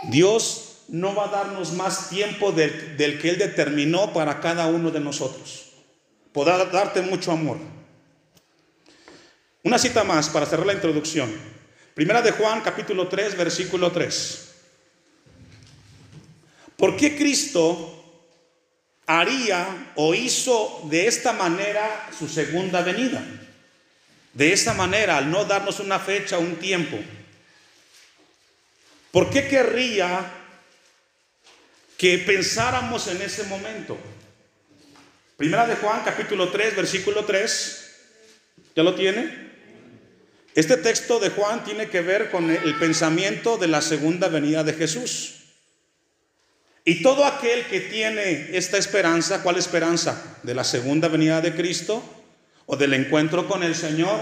Dios 0.09 0.83
no 0.87 1.15
va 1.15 1.25
a 1.25 1.31
darnos 1.31 1.73
más 1.73 2.09
tiempo 2.09 2.51
del, 2.51 2.95
que 2.97 3.29
Él 3.29 3.37
determinó 3.37 4.13
para 4.13 4.39
cada 4.39 4.67
uno 4.67 4.91
de 4.91 4.99
nosotros. 4.99 5.71
Podrá 6.31 6.63
darte 6.65 7.01
mucho 7.01 7.31
amor. 7.31 7.57
Una 9.63 9.79
cita 9.79 10.03
más 10.03 10.29
para 10.29 10.45
cerrar 10.45 10.65
la 10.65 10.73
introducción. 10.73 11.33
Primera 11.95 12.21
de 12.21 12.31
Juan 12.31 12.61
capítulo 12.61 13.07
3, 13.07 13.37
versículo 13.37 13.91
3. 13.91 14.49
¿Por 16.75 16.97
qué 16.97 17.15
Cristo 17.15 17.99
haría 19.05 19.93
o 19.95 20.13
hizo 20.13 20.81
de 20.89 21.07
esta 21.07 21.33
manera 21.33 22.09
su 22.17 22.27
segunda 22.27 22.81
venida? 22.81 23.23
De 24.33 24.51
esta 24.51 24.73
manera, 24.73 25.17
al 25.17 25.29
no 25.29 25.45
darnos 25.45 25.79
una 25.79 25.99
fecha, 25.99 26.39
un 26.39 26.55
tiempo. 26.55 26.97
¿Por 29.11 29.29
qué 29.29 29.47
querría 29.47 30.25
que 31.97 32.17
pensáramos 32.17 33.07
en 33.07 33.21
ese 33.21 33.43
momento? 33.43 33.95
Primera 35.37 35.67
de 35.67 35.75
Juan, 35.75 36.01
capítulo 36.03 36.49
3, 36.49 36.75
versículo 36.75 37.25
3. 37.25 37.91
¿Ya 38.75 38.81
lo 38.81 38.95
tiene? 38.95 39.51
Este 40.55 40.77
texto 40.77 41.19
de 41.19 41.29
Juan 41.29 41.63
tiene 41.63 41.89
que 41.89 42.01
ver 42.01 42.31
con 42.31 42.49
el 42.49 42.75
pensamiento 42.79 43.57
de 43.57 43.67
la 43.67 43.81
segunda 43.83 44.29
venida 44.29 44.63
de 44.63 44.73
Jesús. 44.73 45.43
Y 46.85 47.03
todo 47.03 47.25
aquel 47.25 47.65
que 47.67 47.81
tiene 47.81 48.57
esta 48.57 48.77
esperanza, 48.77 49.43
¿cuál 49.43 49.57
esperanza? 49.57 50.39
De 50.41 50.55
la 50.55 50.63
segunda 50.63 51.07
venida 51.07 51.39
de 51.39 51.55
Cristo 51.55 52.22
o 52.65 52.75
del 52.75 52.93
encuentro 52.93 53.47
con 53.47 53.63
el 53.63 53.75
Señor. 53.75 54.19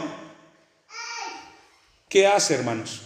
¿Qué 2.10 2.28
hace, 2.28 2.56
hermanos? 2.56 3.02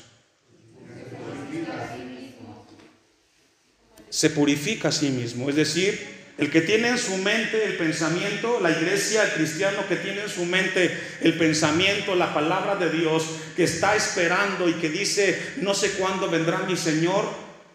Se 4.10 4.30
purifica 4.30 4.90
a 4.90 4.92
sí 4.92 5.10
mismo. 5.10 5.50
Es 5.50 5.56
decir, 5.56 6.16
el 6.38 6.52
que 6.52 6.62
tiene 6.62 6.90
en 6.90 6.98
su 6.98 7.18
mente 7.18 7.64
el 7.66 7.78
pensamiento, 7.78 8.60
la 8.60 8.72
iglesia, 8.72 9.24
el 9.24 9.32
cristiano 9.34 9.88
que 9.88 9.96
tiene 9.96 10.22
en 10.22 10.30
su 10.30 10.46
mente 10.46 10.98
el 11.22 11.38
pensamiento, 11.38 12.16
la 12.16 12.34
palabra 12.34 12.76
de 12.76 12.90
Dios, 12.90 13.26
que 13.56 13.64
está 13.64 13.96
esperando 13.96 14.68
y 14.68 14.74
que 14.74 14.90
dice, 14.90 15.40
no 15.62 15.74
sé 15.74 15.92
cuándo 15.92 16.30
vendrá 16.30 16.60
mi 16.60 16.76
Señor, 16.76 17.26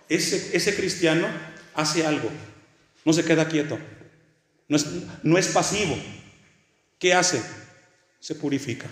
ese, 0.09 0.75
cristiano 0.75 1.27
hace 1.75 2.05
algo, 2.05 2.31
no 3.05 3.13
se 3.13 3.25
queda 3.25 3.49
quieto, 3.49 3.79
no 5.23 5.39
es 5.39 5.49
pasivo. 5.49 5.97
¿Qué 7.01 7.15
hace? 7.15 7.43
Se 8.21 8.35
purifica. 8.35 8.87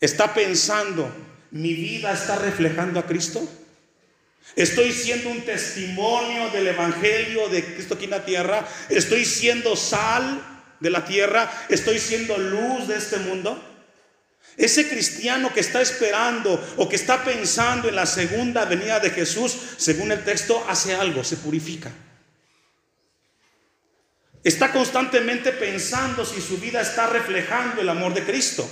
Está 0.00 0.32
pensando, 0.32 1.14
mi 1.50 1.74
vida 1.74 2.12
está 2.12 2.36
reflejando 2.36 2.98
a 2.98 3.06
Cristo. 3.06 3.46
Estoy 4.56 4.92
siendo 4.92 5.28
un 5.28 5.42
testimonio 5.42 6.48
del 6.50 6.68
Evangelio 6.68 7.50
de 7.50 7.62
Cristo 7.62 7.94
aquí 7.94 8.04
en 8.04 8.10
la 8.10 8.24
tierra. 8.24 8.66
Estoy 8.88 9.26
siendo 9.26 9.76
sal 9.76 10.42
de 10.80 10.88
la 10.88 11.04
tierra. 11.04 11.52
Estoy 11.68 11.98
siendo 11.98 12.38
luz 12.38 12.88
de 12.88 12.96
este 12.96 13.18
mundo. 13.18 13.62
Ese 14.56 14.88
cristiano 14.88 15.52
que 15.52 15.60
está 15.60 15.82
esperando 15.82 16.64
o 16.78 16.88
que 16.88 16.96
está 16.96 17.24
pensando 17.24 17.90
en 17.90 17.96
la 17.96 18.06
segunda 18.06 18.64
venida 18.64 19.00
de 19.00 19.10
Jesús, 19.10 19.54
según 19.76 20.12
el 20.12 20.24
texto, 20.24 20.64
hace 20.66 20.94
algo, 20.94 21.24
se 21.24 21.36
purifica. 21.36 21.92
Está 24.44 24.72
constantemente 24.72 25.52
pensando 25.52 26.26
si 26.26 26.42
su 26.42 26.58
vida 26.58 26.82
está 26.82 27.06
reflejando 27.06 27.80
el 27.80 27.88
amor 27.88 28.12
de 28.12 28.24
Cristo. 28.24 28.68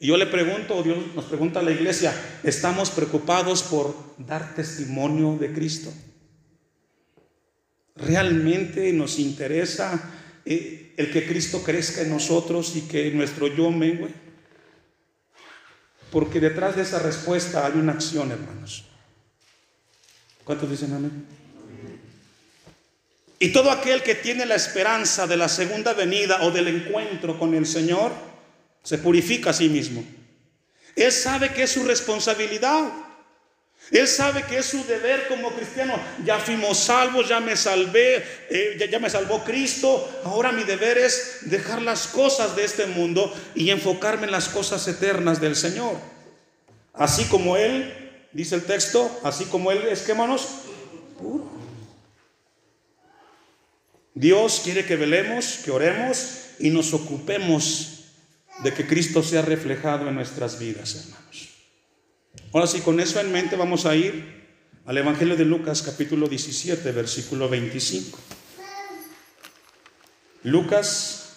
Y 0.00 0.08
yo 0.08 0.16
le 0.16 0.26
pregunto, 0.26 0.76
o 0.76 0.82
Dios 0.82 0.98
nos 1.14 1.26
pregunta 1.26 1.60
a 1.60 1.62
la 1.62 1.70
iglesia, 1.70 2.12
¿estamos 2.42 2.90
preocupados 2.90 3.62
por 3.62 3.94
dar 4.18 4.56
testimonio 4.56 5.38
de 5.38 5.52
Cristo? 5.52 5.92
¿Realmente 7.94 8.92
nos 8.92 9.20
interesa 9.20 10.10
eh, 10.44 10.94
el 10.96 11.12
que 11.12 11.28
Cristo 11.28 11.62
crezca 11.62 12.02
en 12.02 12.10
nosotros 12.10 12.74
y 12.74 12.80
que 12.82 13.12
nuestro 13.12 13.46
yo 13.46 13.70
mengue? 13.70 14.08
Porque 16.10 16.40
detrás 16.40 16.74
de 16.74 16.82
esa 16.82 16.98
respuesta 16.98 17.64
hay 17.64 17.74
una 17.74 17.92
acción, 17.92 18.32
hermanos. 18.32 18.86
¿Cuántos 20.42 20.68
dicen 20.68 20.92
amén? 20.92 21.41
Y 23.42 23.48
todo 23.48 23.72
aquel 23.72 24.04
que 24.04 24.14
tiene 24.14 24.46
la 24.46 24.54
esperanza 24.54 25.26
de 25.26 25.36
la 25.36 25.48
segunda 25.48 25.94
venida 25.94 26.44
o 26.44 26.52
del 26.52 26.68
encuentro 26.68 27.40
con 27.40 27.56
el 27.56 27.66
Señor, 27.66 28.12
se 28.84 28.98
purifica 28.98 29.50
a 29.50 29.52
sí 29.52 29.68
mismo. 29.68 30.04
Él 30.94 31.10
sabe 31.10 31.52
que 31.52 31.64
es 31.64 31.72
su 31.72 31.82
responsabilidad. 31.82 32.92
Él 33.90 34.06
sabe 34.06 34.44
que 34.44 34.58
es 34.58 34.66
su 34.66 34.84
deber 34.86 35.26
como 35.26 35.50
cristiano. 35.56 35.98
Ya 36.24 36.38
fuimos 36.38 36.78
salvos, 36.78 37.28
ya 37.28 37.40
me 37.40 37.56
salvé, 37.56 38.24
eh, 38.48 38.88
ya, 38.88 39.00
me 39.00 39.10
salvó 39.10 39.42
Cristo. 39.42 40.22
Ahora 40.22 40.52
mi 40.52 40.62
deber 40.62 40.96
es 40.98 41.38
dejar 41.40 41.82
las 41.82 42.06
cosas 42.06 42.54
de 42.54 42.62
este 42.62 42.86
mundo 42.86 43.34
y 43.56 43.70
enfocarme 43.70 44.26
en 44.26 44.30
las 44.30 44.48
cosas 44.48 44.86
eternas 44.86 45.40
del 45.40 45.56
Señor. 45.56 45.96
Así 46.92 47.24
como 47.24 47.56
Él, 47.56 47.92
dice 48.30 48.54
el 48.54 48.62
texto, 48.62 49.20
así 49.24 49.46
como 49.46 49.72
Él 49.72 49.82
es, 49.90 50.02
¿qué 50.02 50.14
manos? 50.14 50.46
Puro. 51.18 51.61
Dios 54.14 54.60
quiere 54.62 54.84
que 54.84 54.96
velemos, 54.96 55.60
que 55.64 55.70
oremos 55.70 56.40
y 56.58 56.70
nos 56.70 56.92
ocupemos 56.92 58.04
de 58.62 58.72
que 58.72 58.86
Cristo 58.86 59.22
sea 59.22 59.42
reflejado 59.42 60.08
en 60.08 60.14
nuestras 60.14 60.58
vidas, 60.58 60.94
hermanos. 60.94 61.48
Ahora 62.52 62.66
sí, 62.66 62.80
con 62.80 63.00
eso 63.00 63.18
en 63.20 63.32
mente 63.32 63.56
vamos 63.56 63.86
a 63.86 63.96
ir 63.96 64.42
al 64.84 64.98
Evangelio 64.98 65.36
de 65.36 65.44
Lucas 65.44 65.82
capítulo 65.82 66.28
17, 66.28 66.92
versículo 66.92 67.48
25. 67.48 68.18
Lucas 70.44 71.36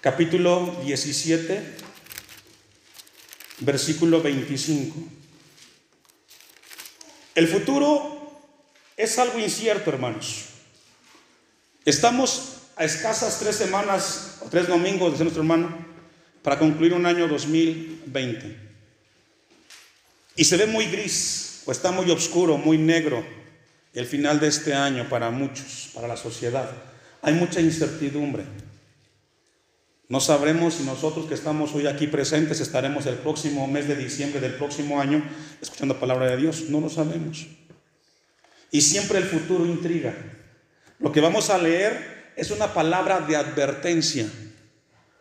capítulo 0.00 0.80
17, 0.84 1.62
versículo 3.60 4.20
25. 4.22 4.96
El 7.36 7.46
futuro 7.46 8.42
es 8.96 9.18
algo 9.18 9.38
incierto, 9.38 9.90
hermanos. 9.90 10.55
Estamos 11.86 12.62
a 12.74 12.84
escasas 12.84 13.38
tres 13.38 13.54
semanas 13.54 14.38
o 14.44 14.48
tres 14.48 14.66
domingos, 14.66 15.12
dice 15.12 15.22
nuestro 15.22 15.42
hermano, 15.42 15.70
para 16.42 16.58
concluir 16.58 16.92
un 16.92 17.06
año 17.06 17.28
2020. 17.28 18.56
Y 20.34 20.44
se 20.44 20.56
ve 20.56 20.66
muy 20.66 20.86
gris, 20.86 21.62
o 21.64 21.70
está 21.70 21.92
muy 21.92 22.10
oscuro, 22.10 22.58
muy 22.58 22.76
negro 22.76 23.24
el 23.94 24.04
final 24.04 24.40
de 24.40 24.48
este 24.48 24.74
año 24.74 25.08
para 25.08 25.30
muchos, 25.30 25.90
para 25.94 26.08
la 26.08 26.16
sociedad. 26.16 26.68
Hay 27.22 27.34
mucha 27.34 27.60
incertidumbre. 27.60 28.42
No 30.08 30.18
sabremos 30.18 30.74
si 30.74 30.82
nosotros 30.82 31.26
que 31.26 31.34
estamos 31.34 31.72
hoy 31.72 31.86
aquí 31.86 32.08
presentes 32.08 32.58
estaremos 32.58 33.06
el 33.06 33.14
próximo 33.14 33.68
mes 33.68 33.86
de 33.86 33.94
diciembre 33.94 34.40
del 34.40 34.54
próximo 34.54 35.00
año 35.00 35.24
escuchando 35.62 35.94
la 35.94 36.00
palabra 36.00 36.26
de 36.30 36.36
Dios. 36.36 36.64
No 36.68 36.80
lo 36.80 36.90
sabemos. 36.90 37.46
Y 38.72 38.80
siempre 38.80 39.18
el 39.18 39.24
futuro 39.24 39.64
intriga. 39.64 40.14
Lo 40.98 41.12
que 41.12 41.20
vamos 41.20 41.50
a 41.50 41.58
leer 41.58 42.32
es 42.36 42.50
una 42.50 42.72
palabra 42.72 43.20
de 43.20 43.36
advertencia 43.36 44.26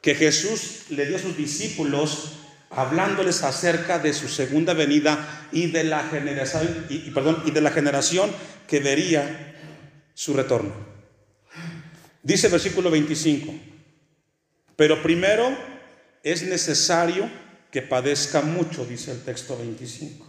que 0.01 0.15
Jesús 0.15 0.85
le 0.89 1.05
dio 1.05 1.17
a 1.17 1.19
sus 1.19 1.35
discípulos 1.35 2.33
hablándoles 2.69 3.43
acerca 3.43 3.99
de 3.99 4.13
su 4.13 4.27
segunda 4.27 4.73
venida 4.73 5.47
y 5.51 5.67
de 5.67 5.83
la 5.83 6.03
generación, 6.03 6.85
y, 6.89 7.09
de 7.51 7.61
la 7.61 7.71
generación 7.71 8.31
que 8.67 8.79
vería 8.79 9.55
su 10.13 10.33
retorno. 10.33 10.73
Dice 12.21 12.47
el 12.47 12.51
versículo 12.51 12.91
25, 12.91 13.53
pero 14.75 15.01
primero 15.01 15.55
es 16.23 16.43
necesario 16.43 17.29
que 17.71 17.81
padezca 17.81 18.41
mucho, 18.41 18.85
dice 18.85 19.11
el 19.11 19.21
texto 19.21 19.57
25. 19.57 20.25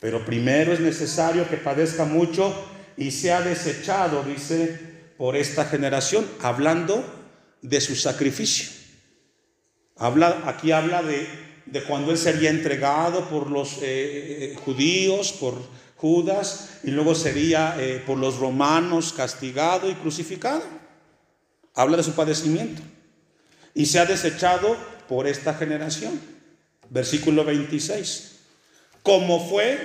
Pero 0.00 0.24
primero 0.24 0.72
es 0.72 0.80
necesario 0.80 1.48
que 1.48 1.56
padezca 1.56 2.04
mucho 2.04 2.54
y 3.00 3.12
sea 3.12 3.40
desechado, 3.40 4.22
dice, 4.22 4.78
por 5.16 5.34
esta 5.34 5.64
generación, 5.64 6.26
hablando 6.42 7.02
de 7.62 7.80
su 7.80 7.96
sacrificio. 7.96 8.68
Habla, 9.96 10.42
aquí 10.44 10.70
habla 10.70 11.02
de, 11.02 11.26
cuando 11.88 12.12
él 12.12 12.18
sería 12.18 12.50
entregado 12.50 13.26
por 13.30 13.50
los 13.50 13.78
eh, 13.78 13.80
eh, 13.82 14.56
judíos, 14.62 15.32
por 15.32 15.54
Judas, 15.96 16.80
y 16.84 16.90
luego 16.90 17.14
sería 17.14 17.74
eh, 17.78 18.02
por 18.06 18.18
los 18.18 18.36
romanos 18.36 19.14
castigado 19.14 19.90
y 19.90 19.94
crucificado. 19.94 20.62
Habla 21.74 21.96
de 21.96 22.02
su 22.02 22.12
padecimiento. 22.12 22.82
Y 23.72 23.86
se 23.86 23.98
ha 23.98 24.04
desechado 24.04 24.76
por 25.08 25.26
esta 25.26 25.54
generación. 25.54 26.20
Versículo 26.90 27.46
26. 27.46 28.40
Como 29.02 29.48
fue 29.48 29.78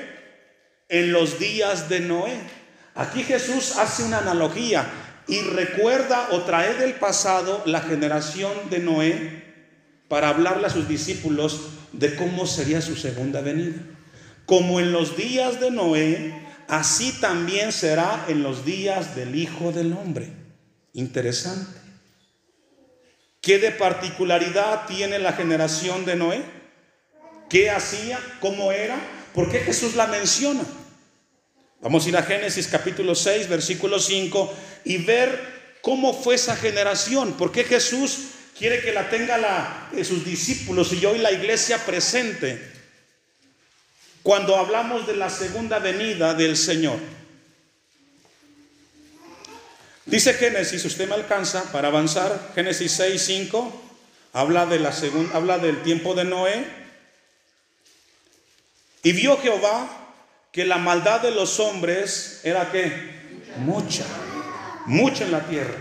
en 0.90 1.14
los 1.14 1.40
días 1.40 1.88
de 1.88 2.02
Noé. 2.02 2.65
Aquí 2.96 3.24
Jesús 3.24 3.76
hace 3.78 4.04
una 4.04 4.20
analogía 4.20 4.90
y 5.28 5.42
recuerda 5.42 6.30
o 6.32 6.44
trae 6.44 6.76
del 6.76 6.94
pasado 6.94 7.62
la 7.66 7.82
generación 7.82 8.52
de 8.70 8.80
Noé 8.80 9.44
para 10.08 10.30
hablarle 10.30 10.68
a 10.68 10.70
sus 10.70 10.88
discípulos 10.88 11.62
de 11.92 12.16
cómo 12.16 12.46
sería 12.48 12.82
su 12.82 12.96
segunda 12.96 13.42
venida. 13.42 13.82
Como 14.46 14.80
en 14.80 14.94
los 14.94 15.18
días 15.18 15.60
de 15.60 15.72
Noé, 15.72 16.42
así 16.70 17.12
también 17.20 17.74
será 17.74 18.26
en 18.30 18.44
los 18.44 18.64
días 18.64 19.16
del 19.16 19.36
Hijo 19.36 19.74
del 19.74 19.92
Hombre. 19.94 20.32
Interesante. 20.94 21.80
¿Qué 23.42 23.60
de 23.60 23.72
particularidad 23.72 24.86
tiene 24.86 25.20
la 25.20 25.34
generación 25.34 26.06
de 26.06 26.16
Noé? 26.16 26.44
¿Qué 27.50 27.70
hacía? 27.70 28.20
¿Cómo 28.40 28.72
era? 28.72 28.96
¿Por 29.34 29.52
qué 29.52 29.60
Jesús 29.60 29.96
la 29.96 30.08
menciona? 30.08 30.64
Vamos 31.82 32.06
a 32.06 32.10
ir 32.10 32.18
a 32.18 32.24
Génesis 32.24 32.68
capítulo 32.68 33.16
6, 33.16 33.48
versículo 33.50 34.00
5 34.00 34.54
y 34.86 34.98
ver 34.98 35.78
cómo 35.82 36.14
fue 36.14 36.36
esa 36.36 36.56
generación. 36.56 37.34
¿Por 37.34 37.52
qué 37.52 37.64
Jesús 37.64 38.30
quiere 38.58 38.82
que 38.82 38.92
la 38.92 39.10
tenga 39.10 39.90
eh, 39.96 40.04
sus 40.04 40.26
discípulos 40.26 40.94
y 40.94 41.06
hoy 41.06 41.20
la 41.20 41.32
iglesia 41.32 41.78
presente? 41.86 42.72
Cuando 44.24 44.56
hablamos 44.56 45.06
de 45.06 45.16
la 45.16 45.30
segunda 45.30 45.80
venida 45.80 46.34
del 46.34 46.58
Señor. 46.58 46.98
Dice 50.06 50.34
Génesis, 50.34 50.86
usted 50.86 51.08
me 51.08 51.16
alcanza 51.16 51.72
para 51.72 51.90
avanzar, 51.90 52.52
Génesis 52.56 52.92
6, 52.94 53.22
5, 53.22 53.84
habla, 54.34 54.66
de 54.66 54.80
la 54.80 54.92
segunda, 54.92 55.36
habla 55.36 55.58
del 55.58 55.82
tiempo 55.84 56.14
de 56.16 56.24
Noé. 56.24 56.66
Y 59.04 59.12
vio 59.12 59.38
Jehová 59.38 60.05
que 60.56 60.64
la 60.64 60.78
maldad 60.78 61.20
de 61.20 61.32
los 61.32 61.60
hombres 61.60 62.40
era 62.46 62.72
que 62.72 62.90
mucha, 63.58 64.06
mucha 64.86 65.26
en 65.26 65.34
la 65.34 65.46
tierra. 65.46 65.76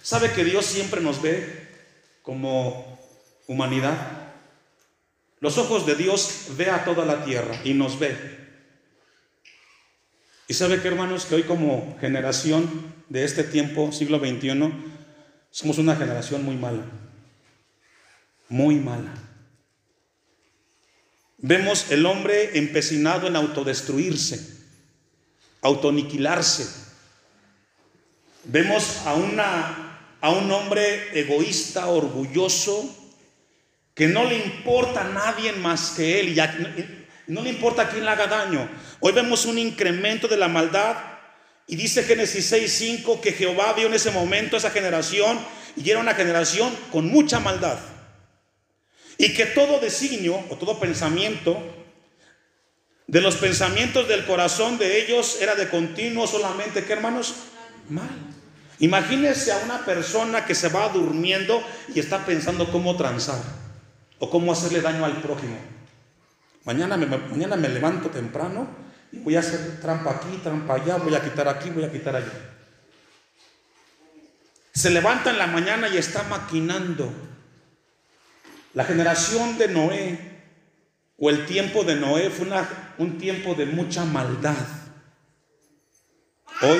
¿Sabe 0.00 0.32
que 0.32 0.42
Dios 0.42 0.64
siempre 0.64 1.02
nos 1.02 1.20
ve 1.20 1.68
como 2.22 2.98
humanidad? 3.46 3.94
Los 5.40 5.58
ojos 5.58 5.84
de 5.84 5.96
Dios 5.96 6.46
ve 6.56 6.70
a 6.70 6.82
toda 6.86 7.04
la 7.04 7.26
tierra 7.26 7.60
y 7.62 7.74
nos 7.74 7.98
ve. 7.98 8.16
Y 10.48 10.54
sabe 10.54 10.80
que 10.80 10.88
hermanos, 10.88 11.26
que 11.26 11.34
hoy 11.34 11.42
como 11.42 11.98
generación 12.00 12.94
de 13.10 13.22
este 13.22 13.44
tiempo, 13.44 13.92
siglo 13.92 14.18
XXI, 14.18 14.72
somos 15.50 15.76
una 15.76 15.94
generación 15.94 16.42
muy 16.42 16.56
mala. 16.56 16.84
Muy 18.48 18.76
mala. 18.76 19.12
Vemos 21.38 21.90
el 21.90 22.06
hombre 22.06 22.58
empecinado 22.58 23.26
en 23.26 23.36
autodestruirse, 23.36 24.40
autoniquilarse. 25.60 26.66
Vemos 28.44 29.02
a, 29.04 29.14
una, 29.14 29.98
a 30.20 30.30
un 30.30 30.50
hombre 30.50 31.18
egoísta, 31.18 31.88
orgulloso, 31.88 32.94
que 33.94 34.08
no 34.08 34.24
le 34.24 34.38
importa 34.38 35.02
a 35.02 35.08
nadie 35.08 35.52
más 35.52 35.90
que 35.90 36.20
él. 36.20 36.34
Ya, 36.34 36.56
no 37.26 37.42
le 37.42 37.50
importa 37.50 37.82
a 37.82 37.88
quién 37.90 38.04
le 38.04 38.10
haga 38.10 38.26
daño. 38.26 38.68
Hoy 39.00 39.12
vemos 39.12 39.44
un 39.44 39.58
incremento 39.58 40.28
de 40.28 40.36
la 40.36 40.48
maldad. 40.48 40.96
Y 41.66 41.76
dice 41.76 42.04
Génesis 42.04 42.52
6:5 42.52 43.20
que 43.20 43.32
Jehová 43.32 43.72
vio 43.72 43.88
en 43.88 43.94
ese 43.94 44.12
momento 44.12 44.56
esa 44.56 44.70
generación 44.70 45.38
y 45.76 45.90
era 45.90 45.98
una 45.98 46.14
generación 46.14 46.72
con 46.92 47.08
mucha 47.08 47.40
maldad. 47.40 47.78
Y 49.18 49.34
que 49.34 49.46
todo 49.46 49.80
designio 49.80 50.38
o 50.50 50.56
todo 50.56 50.78
pensamiento 50.78 51.56
de 53.06 53.20
los 53.20 53.36
pensamientos 53.36 54.08
del 54.08 54.26
corazón 54.26 54.78
de 54.78 55.02
ellos 55.02 55.38
era 55.40 55.54
de 55.54 55.68
continuo 55.68 56.26
solamente, 56.26 56.84
¿qué 56.84 56.92
hermanos? 56.92 57.34
Mal. 57.88 58.08
Imagínese 58.78 59.52
a 59.52 59.58
una 59.64 59.84
persona 59.84 60.44
que 60.44 60.54
se 60.54 60.68
va 60.68 60.88
durmiendo 60.88 61.62
y 61.94 62.00
está 62.00 62.26
pensando 62.26 62.70
cómo 62.70 62.96
transar 62.96 63.40
o 64.18 64.28
cómo 64.28 64.52
hacerle 64.52 64.80
daño 64.80 65.04
al 65.04 65.22
prójimo. 65.22 65.56
Mañana 66.64 66.96
me, 66.96 67.06
mañana 67.06 67.56
me 67.56 67.68
levanto 67.68 68.10
temprano 68.10 68.68
y 69.12 69.18
voy 69.18 69.36
a 69.36 69.40
hacer 69.40 69.80
trampa 69.80 70.10
aquí, 70.10 70.40
trampa 70.42 70.74
allá, 70.74 70.96
voy 70.96 71.14
a 71.14 71.22
quitar 71.22 71.48
aquí, 71.48 71.70
voy 71.70 71.84
a 71.84 71.92
quitar 71.92 72.16
allá. 72.16 72.32
Se 74.74 74.90
levanta 74.90 75.30
en 75.30 75.38
la 75.38 75.46
mañana 75.46 75.88
y 75.88 75.96
está 75.96 76.24
maquinando. 76.24 77.10
La 78.76 78.84
generación 78.84 79.56
de 79.56 79.68
Noé 79.68 80.18
o 81.16 81.30
el 81.30 81.46
tiempo 81.46 81.82
de 81.82 81.96
Noé 81.96 82.28
fue 82.28 82.46
un 82.98 83.16
tiempo 83.16 83.54
de 83.54 83.64
mucha 83.64 84.04
maldad. 84.04 84.66
Hoy, 86.60 86.78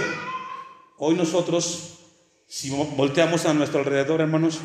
hoy 0.98 1.14
nosotros, 1.14 2.00
si 2.46 2.68
volteamos 2.68 3.46
a 3.46 3.54
nuestro 3.54 3.78
alrededor, 3.78 4.20
hermanos, 4.20 4.60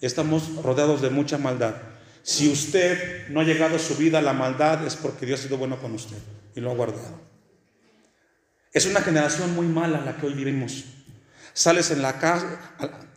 estamos 0.00 0.62
rodeados 0.62 1.02
de 1.02 1.10
mucha 1.10 1.38
maldad. 1.38 1.74
Si 2.22 2.48
usted 2.48 3.30
no 3.30 3.40
ha 3.40 3.44
llegado 3.44 3.74
a 3.74 3.80
su 3.80 3.96
vida 3.96 4.20
a 4.20 4.22
la 4.22 4.32
maldad 4.32 4.86
es 4.86 4.94
porque 4.94 5.26
Dios 5.26 5.40
ha 5.40 5.42
sido 5.42 5.58
bueno 5.58 5.80
con 5.80 5.92
usted 5.92 6.18
y 6.54 6.60
lo 6.60 6.70
ha 6.70 6.74
guardado. 6.76 7.20
Es 8.72 8.86
una 8.86 9.00
generación 9.00 9.56
muy 9.56 9.66
mala 9.66 10.02
la 10.02 10.16
que 10.18 10.26
hoy 10.26 10.34
vivimos. 10.34 10.84
Sales 11.52 11.90
en 11.90 12.00
la 12.00 12.10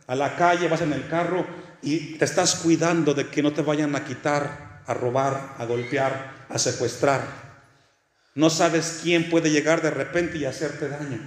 a 0.08 0.14
la 0.16 0.34
calle, 0.34 0.66
vas 0.66 0.80
en 0.80 0.92
el 0.92 1.06
carro 1.06 1.69
y 1.82 2.16
te 2.18 2.24
estás 2.24 2.56
cuidando 2.56 3.14
de 3.14 3.28
que 3.28 3.42
no 3.42 3.52
te 3.52 3.62
vayan 3.62 3.94
a 3.96 4.04
quitar, 4.04 4.82
a 4.86 4.94
robar, 4.94 5.54
a 5.58 5.64
golpear, 5.64 6.46
a 6.48 6.58
secuestrar. 6.58 7.22
No 8.34 8.50
sabes 8.50 9.00
quién 9.02 9.30
puede 9.30 9.50
llegar 9.50 9.82
de 9.82 9.90
repente 9.90 10.38
y 10.38 10.44
hacerte 10.44 10.88
daño. 10.88 11.20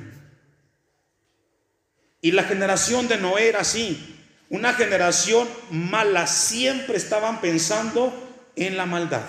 Y 2.21 2.31
la 2.31 2.43
generación 2.43 3.07
de 3.07 3.17
Noé 3.17 3.49
era 3.49 3.61
así. 3.61 4.19
Una 4.49 4.73
generación 4.73 5.47
mala, 5.71 6.27
siempre 6.27 6.97
estaban 6.97 7.41
pensando 7.41 8.13
en 8.55 8.77
la 8.77 8.85
maldad. 8.85 9.23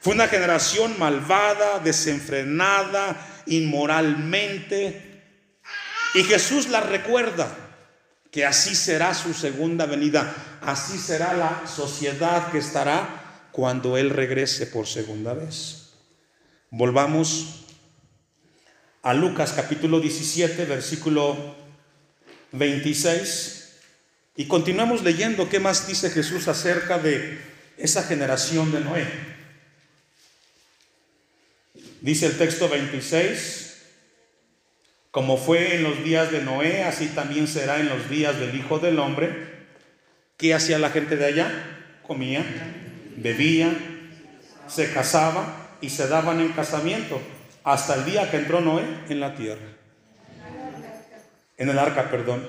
Fue 0.00 0.14
una 0.14 0.28
generación 0.28 0.98
malvada, 0.98 1.78
desenfrenada, 1.78 3.16
inmoralmente. 3.46 5.22
Y 6.14 6.24
Jesús 6.24 6.68
la 6.68 6.80
recuerda 6.80 7.69
que 8.30 8.46
así 8.46 8.74
será 8.74 9.14
su 9.14 9.34
segunda 9.34 9.86
venida, 9.86 10.34
así 10.62 10.98
será 10.98 11.32
la 11.32 11.66
sociedad 11.66 12.50
que 12.52 12.58
estará 12.58 13.48
cuando 13.52 13.96
Él 13.96 14.10
regrese 14.10 14.66
por 14.66 14.86
segunda 14.86 15.34
vez. 15.34 15.90
Volvamos 16.70 17.64
a 19.02 19.14
Lucas 19.14 19.52
capítulo 19.52 19.98
17, 19.98 20.64
versículo 20.66 21.56
26. 22.52 23.56
Y 24.36 24.46
continuamos 24.46 25.02
leyendo 25.02 25.48
qué 25.48 25.58
más 25.58 25.86
dice 25.88 26.10
Jesús 26.10 26.46
acerca 26.48 26.98
de 26.98 27.40
esa 27.76 28.02
generación 28.02 28.70
de 28.70 28.80
Noé. 28.80 29.06
Dice 32.00 32.26
el 32.26 32.38
texto 32.38 32.68
26, 32.68 33.69
como 35.10 35.36
fue 35.36 35.74
en 35.74 35.82
los 35.82 36.04
días 36.04 36.30
de 36.30 36.42
Noé, 36.42 36.84
así 36.84 37.08
también 37.08 37.48
será 37.48 37.80
en 37.80 37.88
los 37.88 38.08
días 38.08 38.38
del 38.38 38.54
Hijo 38.54 38.78
del 38.78 38.98
Hombre. 38.98 39.66
¿Qué 40.36 40.54
hacía 40.54 40.78
la 40.78 40.90
gente 40.90 41.16
de 41.16 41.26
allá? 41.26 41.50
Comía, 42.06 42.44
bebía, 43.16 43.72
se 44.68 44.92
casaba 44.92 45.76
y 45.80 45.90
se 45.90 46.06
daban 46.06 46.40
en 46.40 46.52
casamiento 46.52 47.20
hasta 47.64 47.94
el 47.94 48.04
día 48.04 48.30
que 48.30 48.36
entró 48.36 48.60
Noé 48.60 48.84
en 49.08 49.20
la 49.20 49.34
tierra. 49.34 49.66
En 51.56 51.68
el 51.68 51.78
arca, 51.78 52.10
perdón. 52.10 52.46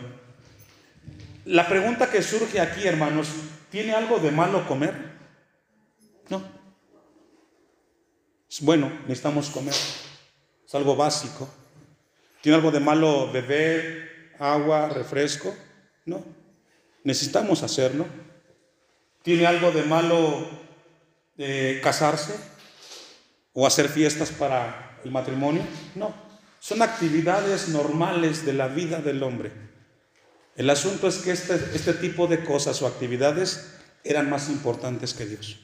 La 1.46 1.68
pregunta 1.68 2.10
que 2.10 2.22
surge 2.22 2.62
aquí, 2.62 2.88
hermanos, 2.88 3.28
¿tiene 3.72 3.94
algo 3.94 4.20
de 4.20 4.32
malo 4.32 4.68
comer? 4.68 4.94
No. 6.30 6.44
Bueno, 8.62 8.92
necesitamos 9.02 9.50
comer. 9.50 9.74
Es 9.74 10.76
algo 10.76 10.96
básico. 10.96 11.50
¿Tiene 12.42 12.56
algo 12.56 12.72
de 12.72 12.80
malo 12.80 13.32
beber 13.32 14.36
agua, 14.40 14.90
refresco? 14.90 15.56
No. 16.06 16.24
Necesitamos 17.04 17.64
hacerlo. 17.64 18.06
¿Tiene 19.22 19.46
algo 19.46 19.72
de 19.72 19.84
malo 19.84 20.50
eh, 21.38 21.80
casarse 21.84 22.34
o 23.54 23.68
hacer 23.68 23.88
fiestas 23.90 24.32
para 24.32 25.00
el 25.04 25.12
matrimonio? 25.12 25.62
No. 25.96 26.14
Son 26.60 26.82
actividades 26.82 27.70
normales 27.70 28.46
de 28.46 28.54
la 28.54 28.68
vida 28.68 29.02
del 29.02 29.22
hombre. 29.22 29.52
El 30.56 30.70
asunto 30.70 31.08
es 31.08 31.18
que 31.20 31.32
este, 31.32 31.56
este 31.74 31.94
tipo 31.94 32.28
de 32.28 32.44
cosas 32.44 32.82
o 32.82 32.88
actividades 32.88 33.78
eran 34.04 34.30
más 34.30 34.50
importantes 34.50 35.14
que 35.14 35.26
Dios. 35.26 35.60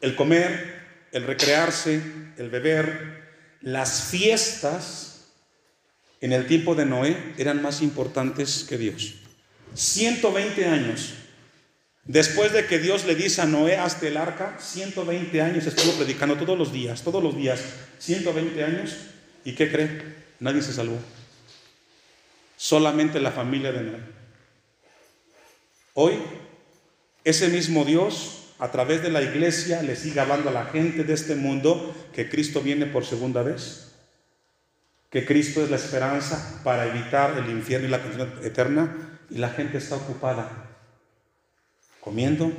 El 0.00 0.14
comer, 0.14 0.77
el 1.18 1.26
recrearse, 1.26 2.00
el 2.38 2.48
beber, 2.48 3.28
las 3.60 4.04
fiestas 4.04 5.26
en 6.20 6.32
el 6.32 6.46
tiempo 6.46 6.74
de 6.74 6.86
Noé 6.86 7.34
eran 7.36 7.60
más 7.60 7.82
importantes 7.82 8.64
que 8.68 8.78
Dios. 8.78 9.14
120 9.74 10.64
años. 10.66 11.14
Después 12.04 12.52
de 12.52 12.64
que 12.66 12.78
Dios 12.78 13.04
le 13.04 13.14
dice 13.14 13.42
a 13.42 13.46
Noé, 13.46 13.76
hazte 13.76 14.08
el 14.08 14.16
arca, 14.16 14.56
120 14.58 15.42
años 15.42 15.66
estuvo 15.66 15.92
predicando 15.92 16.36
todos 16.36 16.58
los 16.58 16.72
días, 16.72 17.02
todos 17.02 17.22
los 17.22 17.36
días, 17.36 17.60
120 17.98 18.64
años 18.64 18.96
¿Y 19.48 19.54
qué 19.54 19.70
cree? 19.70 20.02
Nadie 20.40 20.60
se 20.60 20.74
salvó. 20.74 20.98
Solamente 22.58 23.18
la 23.18 23.30
familia 23.30 23.72
de 23.72 23.82
Noé. 23.82 24.00
Hoy, 25.94 26.18
ese 27.24 27.48
mismo 27.48 27.86
Dios, 27.86 28.37
a 28.58 28.70
través 28.72 29.02
de 29.02 29.10
la 29.10 29.22
iglesia, 29.22 29.82
le 29.82 29.94
sigue 29.94 30.20
hablando 30.20 30.48
a 30.48 30.52
la 30.52 30.66
gente 30.66 31.04
de 31.04 31.14
este 31.14 31.36
mundo 31.36 31.94
que 32.12 32.28
Cristo 32.28 32.60
viene 32.60 32.86
por 32.86 33.04
segunda 33.04 33.42
vez. 33.42 33.92
Que 35.10 35.24
Cristo 35.24 35.62
es 35.62 35.70
la 35.70 35.76
esperanza 35.76 36.60
para 36.64 36.86
evitar 36.86 37.38
el 37.38 37.50
infierno 37.50 37.86
y 37.86 37.90
la 37.90 38.02
condenación 38.02 38.44
eterna. 38.44 39.20
Y 39.30 39.38
la 39.38 39.50
gente 39.50 39.78
está 39.78 39.96
ocupada 39.96 40.76
comiendo, 42.00 42.52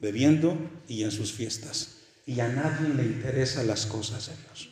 bebiendo 0.00 0.58
y 0.88 1.04
en 1.04 1.10
sus 1.10 1.32
fiestas. 1.32 2.02
Y 2.26 2.40
a 2.40 2.48
nadie 2.48 2.88
le 2.92 3.04
interesan 3.04 3.66
las 3.66 3.86
cosas 3.86 4.26
de 4.26 4.36
Dios. 4.36 4.70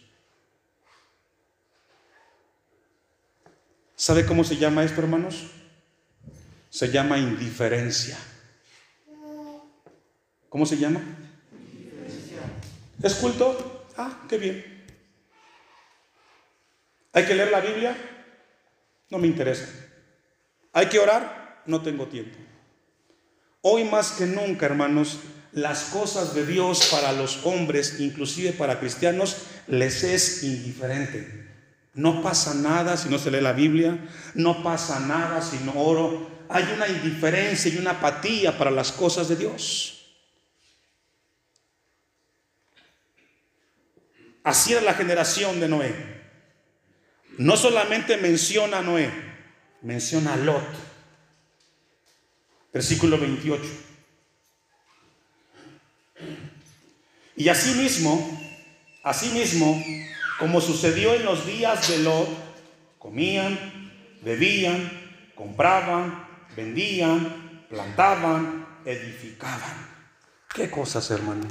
¿Sabe 3.96 4.26
cómo 4.26 4.44
se 4.44 4.56
llama 4.56 4.84
esto, 4.84 5.00
hermanos? 5.00 5.46
Se 6.68 6.90
llama 6.90 7.16
indiferencia. 7.16 8.18
¿Cómo 10.54 10.66
se 10.66 10.76
llama? 10.76 11.00
¿Es 13.02 13.14
culto? 13.14 13.88
Ah, 13.96 14.20
qué 14.28 14.38
bien. 14.38 14.84
¿Hay 17.12 17.24
que 17.24 17.34
leer 17.34 17.50
la 17.50 17.58
Biblia? 17.58 17.96
No 19.10 19.18
me 19.18 19.26
interesa. 19.26 19.66
¿Hay 20.72 20.86
que 20.86 21.00
orar? 21.00 21.64
No 21.66 21.82
tengo 21.82 22.06
tiempo. 22.06 22.38
Hoy 23.62 23.82
más 23.82 24.12
que 24.12 24.26
nunca, 24.26 24.66
hermanos, 24.66 25.18
las 25.50 25.86
cosas 25.86 26.36
de 26.36 26.46
Dios 26.46 26.86
para 26.88 27.10
los 27.10 27.44
hombres, 27.44 27.98
inclusive 27.98 28.52
para 28.52 28.78
cristianos, 28.78 29.38
les 29.66 30.04
es 30.04 30.44
indiferente. 30.44 31.48
No 31.94 32.22
pasa 32.22 32.54
nada 32.54 32.96
si 32.96 33.08
no 33.08 33.18
se 33.18 33.32
lee 33.32 33.40
la 33.40 33.54
Biblia, 33.54 34.08
no 34.34 34.62
pasa 34.62 35.00
nada 35.00 35.42
si 35.42 35.56
no 35.64 35.72
oro. 35.72 36.30
Hay 36.48 36.62
una 36.76 36.86
indiferencia 36.86 37.74
y 37.74 37.76
una 37.76 37.90
apatía 37.90 38.56
para 38.56 38.70
las 38.70 38.92
cosas 38.92 39.28
de 39.28 39.34
Dios. 39.34 39.93
Así 44.44 44.72
era 44.74 44.82
la 44.82 44.92
generación 44.92 45.58
de 45.58 45.68
Noé. 45.68 45.94
No 47.38 47.56
solamente 47.56 48.18
menciona 48.18 48.78
a 48.78 48.82
Noé, 48.82 49.10
menciona 49.80 50.34
a 50.34 50.36
Lot. 50.36 50.62
Versículo 52.72 53.18
28. 53.18 53.64
Y 57.36 57.48
asimismo, 57.48 58.40
asimismo, 59.02 59.82
como 60.38 60.60
sucedió 60.60 61.14
en 61.14 61.24
los 61.24 61.46
días 61.46 61.88
de 61.88 61.98
Lot, 61.98 62.28
comían, 62.98 63.58
bebían, 64.22 64.90
compraban, 65.34 66.28
vendían, 66.54 67.66
plantaban, 67.70 68.66
edificaban. 68.84 69.88
¿Qué 70.54 70.70
cosas, 70.70 71.10
hermano? 71.10 71.48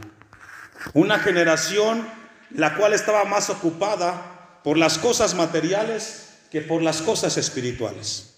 Una 0.94 1.20
generación 1.20 2.08
la 2.54 2.76
cual 2.76 2.94
estaba 2.94 3.26
más 3.26 3.50
ocupada 3.50 4.60
por 4.64 4.78
las 4.78 4.98
cosas 4.98 5.34
materiales 5.34 6.30
que 6.52 6.62
por 6.62 6.82
las 6.82 7.02
cosas 7.02 7.38
espirituales. 7.38 8.36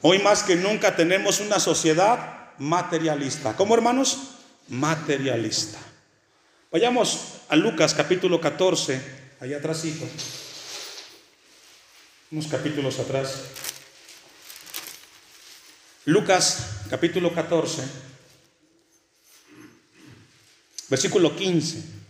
Hoy 0.00 0.18
más 0.18 0.42
que 0.42 0.56
nunca 0.56 0.96
tenemos 0.96 1.40
una 1.40 1.60
sociedad 1.60 2.50
materialista. 2.58 3.54
¿Cómo 3.56 3.74
hermanos? 3.74 4.36
Materialista. 4.68 5.78
Vayamos 6.70 7.42
a 7.48 7.56
Lucas 7.56 7.92
capítulo 7.92 8.40
14, 8.40 9.00
allá 9.40 9.58
atrásito, 9.58 10.06
unos 12.30 12.46
capítulos 12.46 12.98
atrás. 12.98 13.42
Lucas 16.06 16.80
capítulo 16.88 17.32
14, 17.34 17.82
versículo 20.88 21.36
15. 21.36 22.01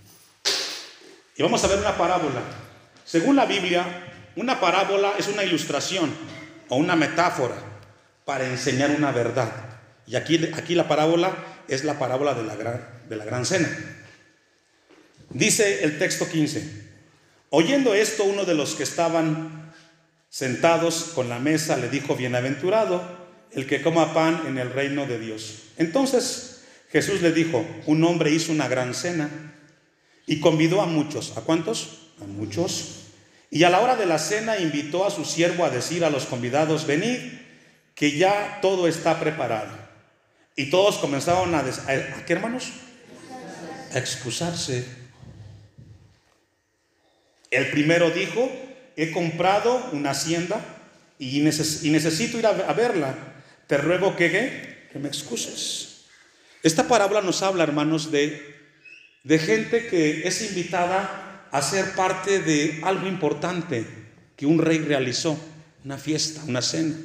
Y 1.37 1.43
vamos 1.43 1.63
a 1.65 1.69
ver 1.69 1.79
una 1.79 1.97
parábola. 1.97 2.43
Según 3.05 3.37
la 3.37 3.47
Biblia, 3.47 3.85
una 4.37 4.61
parábola 4.61 5.15
es 5.19 5.29
una 5.29 5.45
ilustración 5.45 6.13
o 6.69 6.77
una 6.77 6.97
metáfora 6.97 7.57
para 8.25 8.47
enseñar 8.47 8.91
una 8.91 9.13
verdad. 9.13 9.51
Y 10.07 10.17
aquí, 10.17 10.51
aquí 10.55 10.75
la 10.75 10.89
parábola 10.89 11.35
es 11.69 11.85
la 11.85 11.99
parábola 11.99 12.35
de 12.35 12.45
la, 12.45 12.57
gran, 12.57 12.87
de 13.09 13.17
la 13.17 13.25
gran 13.25 13.47
cena. 13.47 13.69
Dice 15.31 15.85
el 15.85 15.99
texto 15.99 16.29
15. 16.29 16.91
Oyendo 17.51 17.95
esto, 17.95 18.25
uno 18.25 18.45
de 18.45 18.55
los 18.55 18.75
que 18.75 18.83
estaban 18.83 19.73
sentados 20.29 21.13
con 21.15 21.29
la 21.29 21.39
mesa 21.39 21.77
le 21.77 21.89
dijo, 21.89 22.17
bienaventurado 22.17 23.23
el 23.51 23.67
que 23.67 23.83
coma 23.83 24.15
pan 24.15 24.45
en 24.47 24.59
el 24.59 24.73
reino 24.73 25.07
de 25.07 25.19
Dios. 25.19 25.65
Entonces 25.77 26.63
Jesús 26.91 27.21
le 27.21 27.33
dijo, 27.33 27.67
un 27.87 28.05
hombre 28.05 28.31
hizo 28.31 28.53
una 28.53 28.69
gran 28.69 28.95
cena 28.95 29.29
y 30.27 30.41
convidó 30.41 30.81
a 30.83 30.87
muchos. 30.87 31.37
¿A 31.37 31.43
cuántos? 31.43 32.09
A 32.21 32.25
muchos. 32.25 33.03
Y 33.51 33.65
a 33.65 33.71
la 33.71 33.81
hora 33.81 33.97
de 33.97 34.07
la 34.07 34.19
cena 34.19 34.59
invitó 34.59 35.05
a 35.05 35.11
su 35.11 35.25
siervo 35.25 35.65
a 35.65 35.71
decir 35.71 36.05
a 36.05 36.11
los 36.11 36.27
convidados, 36.27 36.87
venid, 36.87 37.19
que 37.95 38.17
ya 38.17 38.61
todo 38.63 38.89
está 38.89 39.21
preparado. 39.21 39.71
Y 40.57 40.71
todos 40.71 40.99
comenzaron 40.99 41.55
a, 41.55 41.59
¿a 41.59 42.25
qué 42.25 42.33
hermanos? 42.33 42.73
A 43.93 43.99
excusarse. 43.99 44.87
El 47.51 47.71
primero 47.71 48.11
dijo, 48.11 48.51
he 48.97 49.11
comprado 49.11 49.91
una 49.93 50.11
hacienda 50.11 50.61
y, 51.19 51.41
necesito 51.41 52.39
ir 52.39 52.47
a, 52.47 52.73
verla. 52.73 53.15
Te 53.67 53.77
ruego 53.77 54.17
que, 54.17 54.89
que 54.91 54.99
me 54.99 55.09
excuses. 55.09 56.07
Esta 56.63 56.89
parábola 56.89 57.21
nos 57.21 57.43
habla, 57.43 57.65
hermanos, 57.65 58.11
de, 58.11 58.52
de 59.25 59.39
gente 59.39 59.87
que 59.87 60.27
es 60.27 60.43
invitada 60.43 61.49
a 61.51 61.63
ser 61.63 61.95
parte 61.95 62.41
de 62.41 62.81
algo 62.83 63.07
importante 63.07 63.87
que 64.37 64.47
un 64.47 64.59
rey 64.59 64.79
realizó, 64.79 65.39
una 65.85 65.99
fiesta, 65.99 66.43
una 66.47 66.63
cena. 66.63 66.97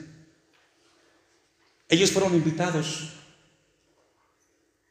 Ellos 1.90 2.12
fueron 2.12 2.34
invitados. 2.34 3.14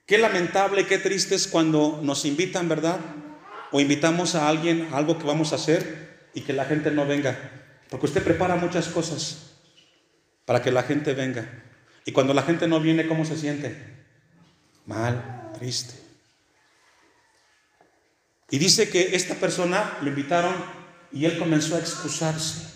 Qué 0.06 0.18
lamentable, 0.18 0.86
qué 0.86 0.98
triste 0.98 1.34
es 1.34 1.46
cuando 1.46 2.00
nos 2.02 2.24
invitan, 2.24 2.68
¿verdad? 2.68 3.00
o 3.70 3.80
invitamos 3.80 4.34
a 4.34 4.48
alguien 4.48 4.88
a 4.92 4.96
algo 4.96 5.18
que 5.18 5.26
vamos 5.26 5.52
a 5.52 5.56
hacer 5.56 6.28
y 6.34 6.42
que 6.42 6.52
la 6.52 6.64
gente 6.64 6.90
no 6.90 7.06
venga. 7.06 7.36
Porque 7.90 8.06
usted 8.06 8.22
prepara 8.22 8.56
muchas 8.56 8.88
cosas 8.88 9.52
para 10.44 10.62
que 10.62 10.70
la 10.70 10.82
gente 10.82 11.14
venga. 11.14 11.46
Y 12.04 12.12
cuando 12.12 12.34
la 12.34 12.42
gente 12.42 12.68
no 12.68 12.80
viene, 12.80 13.06
¿cómo 13.06 13.24
se 13.24 13.36
siente? 13.36 13.76
Mal, 14.86 15.50
triste. 15.58 16.05
Y 18.50 18.58
dice 18.58 18.88
que 18.88 19.16
esta 19.16 19.34
persona 19.34 19.98
lo 20.02 20.08
invitaron 20.08 20.54
y 21.12 21.24
él 21.24 21.38
comenzó 21.38 21.76
a 21.76 21.80
excusarse. 21.80 22.66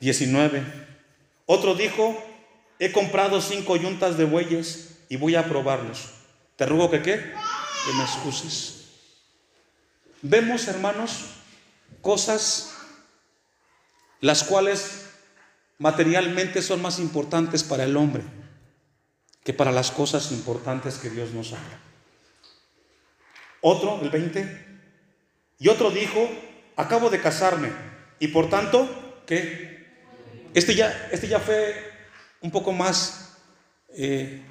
19. 0.00 0.62
Otro 1.46 1.74
dijo, 1.74 2.22
he 2.78 2.92
comprado 2.92 3.40
cinco 3.40 3.76
yuntas 3.76 4.18
de 4.18 4.24
bueyes 4.24 4.98
y 5.08 5.16
voy 5.16 5.36
a 5.36 5.48
probarlos. 5.48 6.10
Te 6.56 6.66
ruego 6.66 6.90
que 6.90 7.02
qué? 7.02 7.16
Que 7.16 7.92
me 7.96 8.04
excuses. 8.04 8.84
Vemos, 10.22 10.68
hermanos, 10.68 11.26
cosas 12.00 12.70
las 14.20 14.42
cuales 14.42 15.06
materialmente 15.78 16.62
son 16.62 16.80
más 16.80 16.98
importantes 16.98 17.62
para 17.62 17.84
el 17.84 17.96
hombre 17.96 18.22
que 19.42 19.52
para 19.52 19.70
las 19.70 19.90
cosas 19.90 20.32
importantes 20.32 20.96
que 20.96 21.10
Dios 21.10 21.32
nos 21.32 21.52
habla. 21.52 21.78
Otro, 23.66 23.98
el 24.02 24.10
20, 24.10 24.46
y 25.58 25.68
otro 25.68 25.90
dijo, 25.90 26.28
acabo 26.76 27.08
de 27.08 27.18
casarme, 27.18 27.70
y 28.18 28.28
por 28.28 28.50
tanto, 28.50 29.22
¿qué? 29.26 29.86
Este 30.52 30.74
ya, 30.74 31.08
este 31.10 31.28
ya 31.28 31.40
fue 31.40 31.74
un 32.42 32.50
poco 32.50 32.72
más 32.72 33.38
eh, 33.88 34.42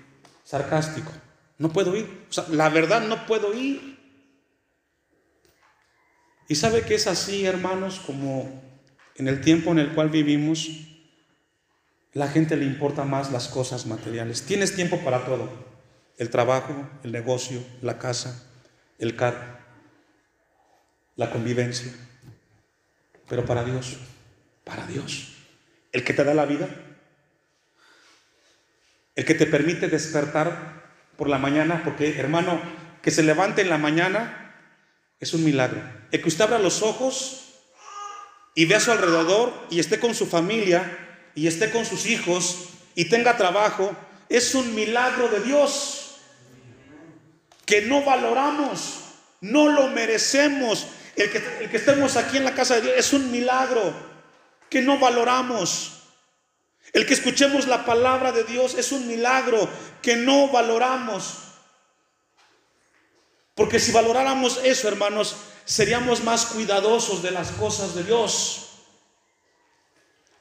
sarcástico. 0.44 1.12
No 1.60 1.72
puedo 1.72 1.96
ir. 1.96 2.26
O 2.28 2.34
sea, 2.34 2.46
la 2.50 2.70
verdad 2.70 3.02
no 3.02 3.28
puedo 3.28 3.54
ir. 3.54 4.00
Y 6.50 6.56
sabe 6.56 6.82
que 6.82 6.96
es 6.96 7.06
así, 7.06 7.46
hermanos, 7.46 8.02
como 8.04 8.64
en 9.16 9.28
el 9.28 9.42
tiempo 9.42 9.70
en 9.70 9.78
el 9.78 9.94
cual 9.94 10.10
vivimos, 10.10 10.68
la 12.14 12.30
gente 12.30 12.58
le 12.58 12.66
importa 12.66 13.04
más 13.04 13.32
las 13.32 13.48
cosas 13.48 13.86
materiales. 13.86 14.42
Tienes 14.42 14.76
tiempo 14.76 14.98
para 15.06 15.24
todo. 15.24 15.52
El 16.18 16.32
trabajo, 16.32 16.74
el 17.04 17.12
negocio, 17.12 17.64
la 17.84 18.00
casa, 18.00 18.50
el 19.04 19.16
carro, 19.16 19.58
la 21.16 21.30
convivencia. 21.30 21.92
Pero 23.28 23.46
para 23.46 23.64
Dios, 23.64 23.98
para 24.64 24.88
Dios, 24.88 25.34
el 25.92 26.04
que 26.04 26.14
te 26.14 26.24
da 26.24 26.34
la 26.34 26.46
vida, 26.46 26.68
el 29.16 29.26
que 29.26 29.36
te 29.36 29.46
permite 29.46 29.88
despertar 29.88 30.84
por 31.18 31.30
la 31.30 31.38
mañana, 31.38 31.82
porque 31.84 32.20
hermano, 32.20 32.60
que 33.02 33.12
se 33.12 33.24
levante 33.24 33.62
en 33.62 33.70
la 33.70 33.78
mañana 33.78 34.56
es 35.20 35.34
un 35.34 35.44
milagro. 35.44 35.82
El 36.12 36.22
que 36.22 36.30
usted 36.30 36.46
abra 36.46 36.58
los 36.58 36.82
ojos 36.82 37.60
y 38.56 38.66
ve 38.66 38.76
a 38.76 38.80
su 38.80 38.92
alrededor 38.92 39.54
y 39.70 39.80
esté 39.80 40.00
con 40.00 40.16
su 40.16 40.26
familia 40.26 41.30
y 41.36 41.48
esté 41.48 41.72
con 41.72 41.86
sus 41.86 42.06
hijos 42.06 42.70
y 42.96 43.06
tenga 43.06 43.38
trabajo, 43.38 43.96
es 44.30 44.56
un 44.56 44.74
milagro 44.74 45.28
de 45.28 45.42
Dios 45.42 46.03
que 47.66 47.82
no 47.82 48.04
valoramos, 48.04 49.00
no 49.42 49.70
lo 49.70 49.88
merecemos. 49.88 50.88
El 51.16 51.30
que, 51.30 51.78
estemos 51.78 52.18
aquí 52.18 52.38
en 52.38 52.46
la 52.46 52.56
casa 52.56 52.76
de 52.76 52.82
Dios 52.82 52.96
es 52.98 53.14
un 53.14 53.32
milagro 53.32 53.94
que 54.70 54.82
no 54.82 54.98
valoramos. 55.00 56.02
El 56.92 57.06
que 57.06 57.14
escuchemos 57.14 57.68
la 57.68 57.86
palabra 57.86 58.32
de 58.32 58.44
Dios 58.44 58.76
es 58.76 58.92
un 58.92 59.08
milagro 59.08 59.70
que 60.02 60.16
no 60.16 60.50
valoramos. 60.50 61.38
Porque 63.56 63.80
si 63.80 63.92
valoráramos 63.92 64.60
eso, 64.64 64.88
hermanos, 64.88 65.36
seríamos 65.66 66.24
más 66.24 66.48
cuidadosos 66.48 67.22
de 67.24 67.32
las 67.32 67.52
cosas 67.52 67.96
de 67.96 68.04
Dios. 68.04 68.70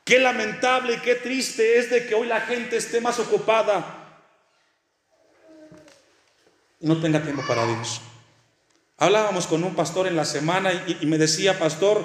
Qué 0.04 0.18
lamentable 0.18 0.94
y 0.94 0.98
qué 0.98 1.14
triste 1.14 1.78
es 1.78 1.90
de 1.90 2.06
que 2.06 2.14
hoy 2.14 2.26
la 2.26 2.40
gente 2.40 2.76
esté 2.76 3.00
más 3.00 3.18
ocupada 3.18 4.01
no 6.82 7.00
tenga 7.00 7.22
tiempo 7.22 7.42
para 7.46 7.64
Dios. 7.66 8.00
Hablábamos 8.98 9.46
con 9.46 9.64
un 9.64 9.74
pastor 9.74 10.06
en 10.06 10.16
la 10.16 10.24
semana 10.24 10.72
y, 10.72 11.06
me 11.06 11.18
decía, 11.18 11.58
pastor, 11.58 12.04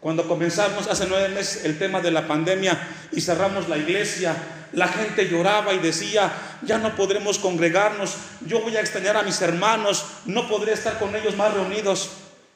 cuando 0.00 0.26
comenzamos 0.28 0.86
hace 0.86 1.06
nueve 1.06 1.28
meses 1.28 1.64
el 1.64 1.78
tema 1.78 2.00
de 2.00 2.10
la 2.10 2.26
pandemia 2.26 2.78
y 3.12 3.20
cerramos 3.20 3.68
la 3.68 3.76
iglesia, 3.76 4.36
la 4.72 4.88
gente 4.88 5.28
lloraba 5.28 5.74
y 5.74 5.78
decía, 5.78 6.32
ya 6.62 6.78
no 6.78 6.94
podremos 6.96 7.38
congregarnos, 7.38 8.14
yo 8.46 8.60
voy 8.60 8.76
a 8.76 8.80
extrañar 8.80 9.16
a 9.16 9.22
mis 9.22 9.42
hermanos, 9.42 10.04
no 10.26 10.48
podré 10.48 10.72
estar 10.72 10.98
con 10.98 11.14
ellos 11.16 11.36
más 11.36 11.52
reunidos. 11.52 12.10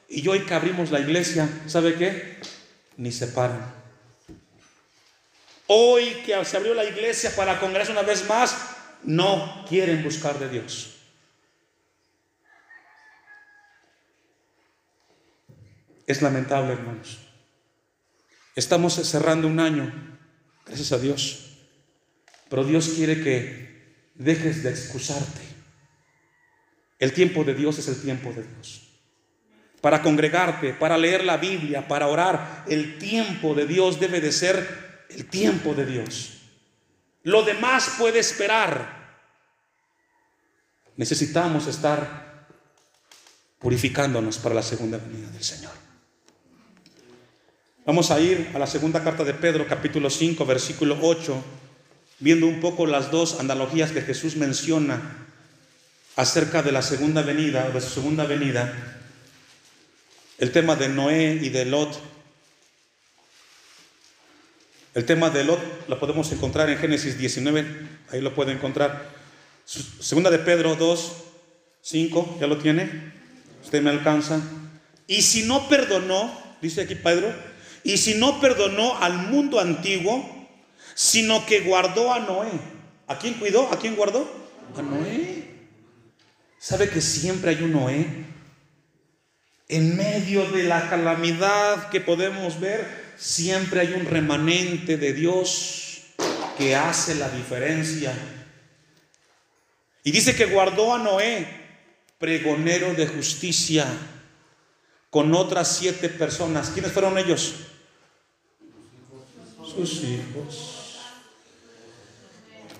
Y 0.07 0.27
hoy 0.27 0.41
que 0.41 0.53
abrimos 0.53 0.91
la 0.91 0.99
iglesia, 0.99 1.49
¿sabe 1.67 1.95
qué? 1.95 2.39
Ni 2.97 3.11
se 3.11 3.27
paran. 3.27 3.73
Hoy 5.67 6.21
que 6.25 6.43
se 6.45 6.57
abrió 6.57 6.73
la 6.75 6.85
iglesia 6.85 7.35
para 7.35 7.59
congregarse 7.59 7.91
una 7.91 8.03
vez 8.03 8.27
más, 8.27 8.55
no 9.03 9.65
quieren 9.67 10.03
buscar 10.03 10.39
de 10.39 10.49
Dios. 10.49 10.94
Es 16.07 16.21
lamentable, 16.21 16.73
hermanos. 16.73 17.19
Estamos 18.55 18.93
cerrando 18.93 19.47
un 19.47 19.59
año, 19.59 19.91
gracias 20.65 20.91
a 20.91 20.99
Dios. 20.99 21.57
Pero 22.49 22.63
Dios 22.63 22.89
quiere 22.89 23.21
que 23.21 24.09
dejes 24.15 24.63
de 24.63 24.69
excusarte. 24.69 25.41
El 26.99 27.13
tiempo 27.13 27.43
de 27.43 27.53
Dios 27.53 27.79
es 27.79 27.87
el 27.87 28.01
tiempo 28.01 28.31
de 28.31 28.43
Dios. 28.43 28.83
Para 29.81 30.01
congregarte, 30.01 30.73
para 30.73 30.97
leer 30.97 31.25
la 31.25 31.37
Biblia, 31.37 31.87
para 31.87 32.07
orar, 32.07 32.63
el 32.67 32.97
tiempo 32.97 33.53
de 33.53 33.67
Dios 33.67 33.99
debe 33.99 34.21
de 34.21 34.31
ser 34.31 35.05
el 35.09 35.25
tiempo 35.25 35.73
de 35.73 35.85
Dios. 35.85 36.41
Lo 37.23 37.43
demás 37.43 37.95
puede 37.97 38.19
esperar. 38.19 39.19
Necesitamos 40.95 41.67
estar 41.67 42.47
purificándonos 43.59 44.37
para 44.37 44.55
la 44.55 44.63
segunda 44.63 44.97
venida 44.97 45.29
del 45.29 45.43
Señor. 45.43 45.84
Vamos 47.85 48.09
a 48.09 48.19
ir 48.19 48.49
a 48.55 48.57
la 48.57 48.65
segunda 48.65 49.03
carta 49.03 49.23
de 49.23 49.35
Pedro, 49.35 49.67
capítulo 49.67 50.09
5, 50.09 50.43
versículo 50.43 50.97
8, 51.03 51.39
viendo 52.17 52.47
un 52.47 52.59
poco 52.59 52.87
las 52.87 53.11
dos 53.11 53.39
analogías 53.39 53.91
que 53.91 54.01
Jesús 54.01 54.37
menciona 54.37 55.27
acerca 56.15 56.63
de 56.63 56.71
la 56.71 56.81
segunda 56.81 57.21
venida, 57.21 57.79
segunda 57.79 58.25
venida, 58.25 58.73
el 60.39 60.51
tema 60.51 60.75
de 60.75 60.89
Noé 60.89 61.37
y 61.39 61.49
de 61.49 61.65
Lot. 61.65 61.95
El 64.95 65.05
tema 65.05 65.29
de 65.29 65.43
Lot 65.43 65.87
lo 65.87 65.99
podemos 65.99 66.31
encontrar 66.31 66.71
en 66.71 66.79
Génesis 66.79 67.19
19, 67.19 67.87
ahí 68.09 68.19
lo 68.19 68.33
puede 68.33 68.51
encontrar. 68.51 69.11
Segunda 69.63 70.31
de 70.31 70.39
Pedro 70.39 70.75
2, 70.75 71.11
5, 71.83 72.37
¿ya 72.41 72.47
lo 72.47 72.57
tiene? 72.57 73.13
Usted 73.63 73.83
me 73.83 73.91
alcanza. 73.91 74.41
Y 75.05 75.21
si 75.21 75.43
no 75.43 75.69
perdonó, 75.69 76.35
dice 76.63 76.81
aquí 76.81 76.95
Pedro, 76.95 77.31
y 77.85 77.97
si 77.97 78.15
no 78.15 78.41
perdonó 78.41 78.97
al 78.97 79.13
mundo 79.13 79.59
antiguo, 79.59 80.27
sino 80.95 81.45
que 81.45 81.59
guardó 81.59 82.11
a 82.11 82.19
Noé. 82.19 82.49
¿A 83.05 83.19
quién 83.19 83.35
cuidó? 83.35 83.71
¿A 83.71 83.77
quién 83.77 83.95
guardó? 83.95 84.27
A 84.75 84.81
Noé. 84.81 85.43
¿Sabe 86.57 86.89
que 86.89 86.99
siempre 86.99 87.51
hay 87.51 87.61
un 87.61 87.73
Noé? 87.73 88.07
En 89.67 89.95
medio 89.95 90.49
de 90.49 90.63
la 90.63 90.89
calamidad 90.89 91.89
que 91.89 92.01
podemos 92.01 92.59
ver, 92.59 93.13
siempre 93.17 93.81
hay 93.81 93.93
un 93.93 94.07
remanente 94.07 94.97
de 94.97 95.13
Dios 95.13 96.05
que 96.57 96.75
hace 96.75 97.13
la 97.13 97.29
diferencia. 97.29 98.11
Y 100.03 100.09
dice 100.09 100.35
que 100.35 100.47
guardó 100.47 100.91
a 100.91 100.97
Noé, 100.97 101.47
pregonero 102.17 102.95
de 102.95 103.05
justicia, 103.05 103.85
con 105.11 105.35
otras 105.35 105.77
siete 105.77 106.09
personas. 106.09 106.71
¿Quiénes 106.71 106.91
fueron 106.91 107.19
ellos? 107.19 107.73
Sus 109.75 110.03
hijos. 110.03 110.99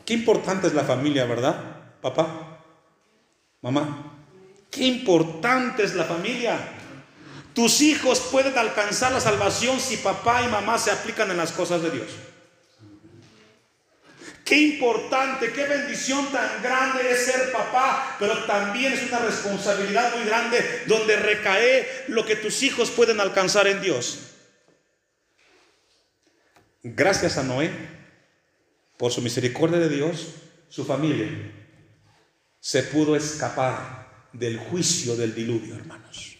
Qué 0.06 0.14
importante 0.14 0.68
es 0.68 0.74
la 0.74 0.84
familia, 0.84 1.26
¿verdad? 1.26 1.56
Papá, 2.02 2.60
mamá. 3.62 4.14
Qué 4.70 4.84
importante 4.84 5.84
es 5.84 5.96
la 5.96 6.04
familia. 6.04 6.58
Tus 7.54 7.82
hijos 7.82 8.20
pueden 8.32 8.58
alcanzar 8.58 9.12
la 9.14 9.22
salvación 9.22 9.80
si 9.80 9.98
papá 9.98 10.44
y 10.44 10.48
mamá 10.50 10.78
se 10.78 10.92
aplican 10.92 11.32
en 11.32 11.38
las 11.38 11.52
cosas 11.54 11.82
de 11.82 11.92
Dios. 11.92 12.08
Qué 14.44 14.58
importante, 14.58 15.52
qué 15.52 15.66
bendición 15.66 16.28
tan 16.32 16.62
grande 16.62 17.10
es 17.10 17.26
ser 17.26 17.52
papá, 17.52 18.16
pero 18.20 18.44
también 18.44 18.94
es 18.94 19.10
una 19.10 19.18
responsabilidad 19.20 20.16
muy 20.16 20.26
grande 20.26 20.84
donde 20.86 21.16
recae 21.16 22.06
lo 22.10 22.24
que 22.26 22.36
tus 22.36 22.62
hijos 22.62 22.92
pueden 22.92 23.20
alcanzar 23.20 23.66
en 23.68 23.82
Dios. 23.82 24.25
Gracias 26.88 27.40
a 27.40 27.44
Noé, 27.44 27.72
por 28.96 29.12
su 29.12 29.20
misericordia 29.24 29.80
de 29.80 29.90
Dios, 29.90 30.36
su 30.70 30.86
familia 30.86 31.28
se 32.60 32.84
pudo 32.84 33.16
escapar 33.16 34.28
del 34.34 34.60
juicio 34.60 35.16
del 35.16 35.34
diluvio, 35.34 35.74
hermanos. 35.74 36.38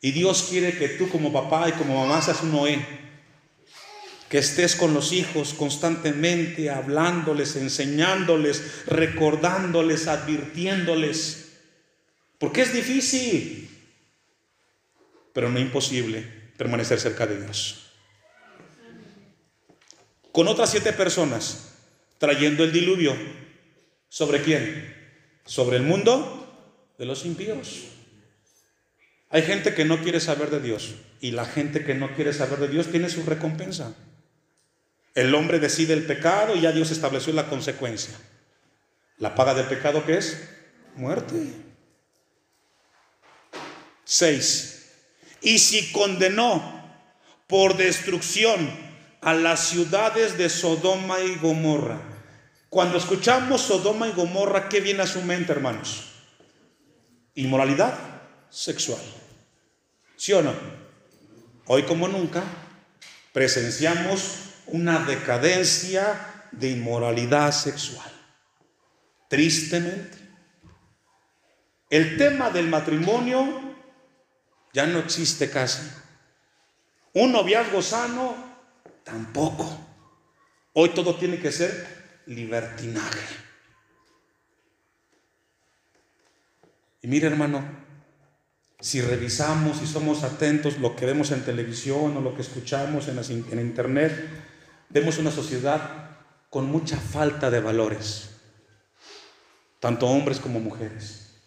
Y 0.00 0.12
Dios 0.12 0.46
quiere 0.48 0.78
que 0.78 0.90
tú 0.90 1.08
como 1.08 1.32
papá 1.32 1.68
y 1.68 1.72
como 1.72 1.98
mamá 1.98 2.22
seas 2.22 2.44
un 2.44 2.52
Noé, 2.52 2.80
que 4.28 4.38
estés 4.38 4.76
con 4.76 4.94
los 4.94 5.10
hijos 5.10 5.52
constantemente 5.52 6.70
hablándoles, 6.70 7.56
enseñándoles, 7.56 8.86
recordándoles, 8.86 10.06
advirtiéndoles. 10.06 11.54
Porque 12.38 12.62
es 12.62 12.72
difícil, 12.72 13.68
pero 15.32 15.48
no 15.48 15.58
imposible 15.58 16.22
permanecer 16.56 17.00
cerca 17.00 17.26
de 17.26 17.42
Dios 17.42 17.87
con 20.32 20.48
otras 20.48 20.70
siete 20.70 20.92
personas, 20.92 21.74
trayendo 22.18 22.64
el 22.64 22.72
diluvio. 22.72 23.16
¿Sobre 24.08 24.42
quién? 24.42 24.94
Sobre 25.44 25.76
el 25.76 25.82
mundo 25.82 26.38
de 26.98 27.04
los 27.04 27.24
impíos. 27.24 27.84
Hay 29.30 29.42
gente 29.42 29.74
que 29.74 29.84
no 29.84 30.02
quiere 30.02 30.20
saber 30.20 30.50
de 30.50 30.60
Dios 30.60 30.94
y 31.20 31.32
la 31.32 31.44
gente 31.44 31.84
que 31.84 31.94
no 31.94 32.14
quiere 32.14 32.32
saber 32.32 32.58
de 32.58 32.68
Dios 32.68 32.90
tiene 32.90 33.10
su 33.10 33.22
recompensa. 33.24 33.94
El 35.14 35.34
hombre 35.34 35.58
decide 35.58 35.94
el 35.94 36.06
pecado 36.06 36.56
y 36.56 36.62
ya 36.62 36.72
Dios 36.72 36.90
estableció 36.90 37.32
la 37.32 37.48
consecuencia. 37.48 38.14
La 39.18 39.34
paga 39.34 39.54
del 39.54 39.66
pecado 39.66 40.06
que 40.06 40.16
es 40.16 40.48
muerte. 40.94 41.34
Seis. 44.04 44.92
Y 45.42 45.58
si 45.58 45.92
condenó 45.92 46.88
por 47.46 47.76
destrucción 47.76 48.87
a 49.20 49.34
las 49.34 49.68
ciudades 49.68 50.38
de 50.38 50.48
Sodoma 50.48 51.20
y 51.20 51.36
Gomorra. 51.36 52.00
Cuando 52.68 52.98
escuchamos 52.98 53.62
Sodoma 53.62 54.08
y 54.08 54.12
Gomorra, 54.12 54.68
¿qué 54.68 54.80
viene 54.80 55.02
a 55.02 55.06
su 55.06 55.22
mente, 55.22 55.52
hermanos? 55.52 56.12
Inmoralidad 57.34 57.94
sexual. 58.50 59.00
¿Sí 60.16 60.32
o 60.32 60.42
no? 60.42 60.52
Hoy 61.66 61.84
como 61.84 62.08
nunca 62.08 62.42
presenciamos 63.32 64.38
una 64.66 65.00
decadencia 65.00 66.46
de 66.52 66.70
inmoralidad 66.70 67.52
sexual. 67.52 68.10
Tristemente. 69.28 70.18
El 71.90 72.18
tema 72.18 72.50
del 72.50 72.68
matrimonio 72.68 73.76
ya 74.72 74.86
no 74.86 74.98
existe 74.98 75.50
casi. 75.50 75.88
Un 77.14 77.32
noviazgo 77.32 77.80
sano 77.80 78.47
Tampoco. 79.08 79.66
Hoy 80.74 80.90
todo 80.90 81.14
tiene 81.16 81.38
que 81.38 81.50
ser 81.50 82.22
libertinaje. 82.26 83.26
Y 87.00 87.08
mire 87.08 87.28
hermano, 87.28 87.64
Si 88.80 89.00
revisamos 89.00 89.82
y 89.82 89.88
somos 89.88 90.22
atentos 90.22 90.78
lo 90.78 90.94
que 90.94 91.04
vemos 91.04 91.32
en 91.32 91.42
televisión 91.42 92.16
o 92.16 92.20
lo 92.20 92.36
que 92.36 92.42
escuchamos 92.42 93.08
en, 93.08 93.18
en 93.50 93.58
internet, 93.58 94.12
vemos 94.88 95.18
una 95.18 95.32
sociedad 95.32 96.16
con 96.48 96.66
mucha 96.66 96.96
falta 96.96 97.50
de 97.50 97.58
valores, 97.58 98.36
tanto 99.80 100.06
hombres 100.06 100.38
como 100.38 100.60
mujeres. 100.60 101.40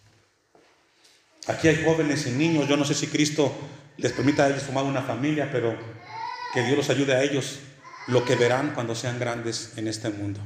Aquí 1.48 1.70
hay 1.70 1.86
jóvenes 1.86 2.28
y 2.28 2.32
niños, 2.32 2.68
yo 2.68 2.76
no 2.76 2.84
sé 2.84 2.94
si 2.94 3.08
Cristo 3.08 3.50
les 3.96 4.12
permita 4.12 4.44
a 4.44 4.50
ellos 4.50 4.64
formar 4.64 4.84
una 4.84 5.02
familia, 5.02 5.50
pero 5.54 5.78
que 6.54 6.64
Dios 6.64 6.78
los 6.78 6.90
ayude 6.90 7.14
a 7.14 7.24
ellos 7.24 7.60
lo 8.08 8.26
que 8.26 8.36
verán 8.36 8.74
cuando 8.74 8.96
sean 8.96 9.20
grandes 9.20 9.74
en 9.78 9.88
este 9.88 10.10
mundo. 10.10 10.40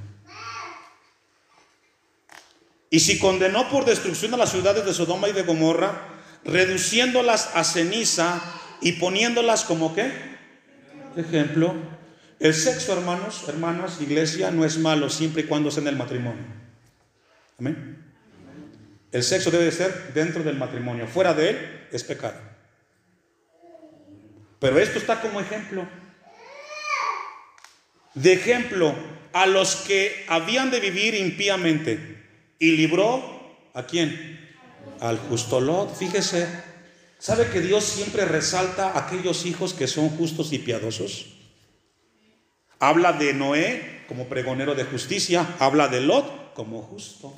Y 2.89 2.99
si 2.99 3.19
condenó 3.19 3.69
por 3.69 3.85
destrucción 3.85 4.33
a 4.33 4.37
las 4.37 4.51
ciudades 4.51 4.85
de 4.85 4.93
Sodoma 4.93 5.27
y 5.27 5.33
de 5.33 5.43
Gomorra, 5.43 6.01
reduciéndolas 6.43 7.51
a 7.55 7.63
ceniza 7.63 8.41
y 8.81 8.93
poniéndolas 8.93 9.63
como 9.63 9.93
qué? 9.95 10.11
Ejemplo. 11.17 11.73
El 12.39 12.53
sexo, 12.53 12.93
hermanos, 12.93 13.43
hermanas, 13.47 14.01
iglesia, 14.01 14.51
no 14.51 14.65
es 14.65 14.77
malo 14.77 15.09
siempre 15.09 15.43
y 15.43 15.45
cuando 15.45 15.71
sea 15.71 15.81
en 15.81 15.87
el 15.87 15.95
matrimonio. 15.95 16.45
Amén. 17.59 18.03
El 19.11 19.23
sexo 19.23 19.49
debe 19.49 19.71
ser 19.71 20.11
dentro 20.13 20.43
del 20.43 20.57
matrimonio. 20.57 21.07
Fuera 21.07 21.33
de 21.33 21.49
él 21.49 21.87
es 21.91 22.03
pecado. 22.03 22.54
Pero 24.59 24.79
esto 24.79 24.99
está 24.99 25.21
como 25.21 25.39
ejemplo. 25.39 25.87
De 28.13 28.33
ejemplo 28.33 28.95
a 29.33 29.45
los 29.45 29.75
que 29.75 30.25
habían 30.29 30.71
de 30.71 30.79
vivir 30.79 31.13
impíamente. 31.15 32.23
Y 32.57 32.71
libró 32.71 33.69
a 33.73 33.85
quién? 33.85 34.55
Al 35.01 35.17
justo 35.17 35.59
Lot. 35.59 35.95
Fíjese. 35.95 36.47
¿Sabe 37.19 37.49
que 37.49 37.59
Dios 37.59 37.83
siempre 37.83 38.25
resalta 38.25 38.91
a 38.91 39.07
aquellos 39.07 39.45
hijos 39.45 39.73
que 39.73 39.87
son 39.87 40.09
justos 40.09 40.53
y 40.53 40.59
piadosos? 40.59 41.33
Habla 42.79 43.13
de 43.13 43.33
Noé 43.33 44.03
como 44.07 44.27
pregonero 44.27 44.75
de 44.75 44.83
justicia. 44.83 45.55
Habla 45.59 45.87
de 45.87 46.01
Lot 46.01 46.53
como 46.53 46.81
justo. 46.81 47.33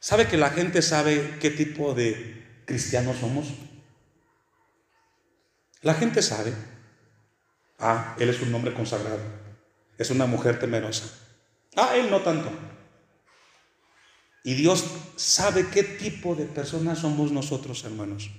¿Sabe 0.00 0.26
que 0.26 0.36
la 0.36 0.50
gente 0.50 0.82
sabe 0.82 1.36
qué 1.40 1.50
tipo 1.50 1.94
de 1.94 2.62
cristianos 2.64 3.18
somos? 3.18 3.46
La 5.82 5.94
gente 5.94 6.22
sabe. 6.22 6.52
Ah, 7.78 8.14
él 8.18 8.28
es 8.28 8.40
un 8.42 8.54
hombre 8.54 8.74
consagrado. 8.74 9.20
Es 9.96 10.10
una 10.10 10.26
mujer 10.26 10.58
temerosa. 10.58 11.04
Ah, 11.76 11.96
él 11.96 12.10
no 12.10 12.20
tanto. 12.20 12.50
Y 14.44 14.54
Dios 14.54 14.84
sabe 15.16 15.68
qué 15.68 15.82
tipo 15.82 16.34
de 16.34 16.46
personas 16.46 16.98
somos 16.98 17.30
nosotros, 17.30 17.84
hermanos. 17.84 18.30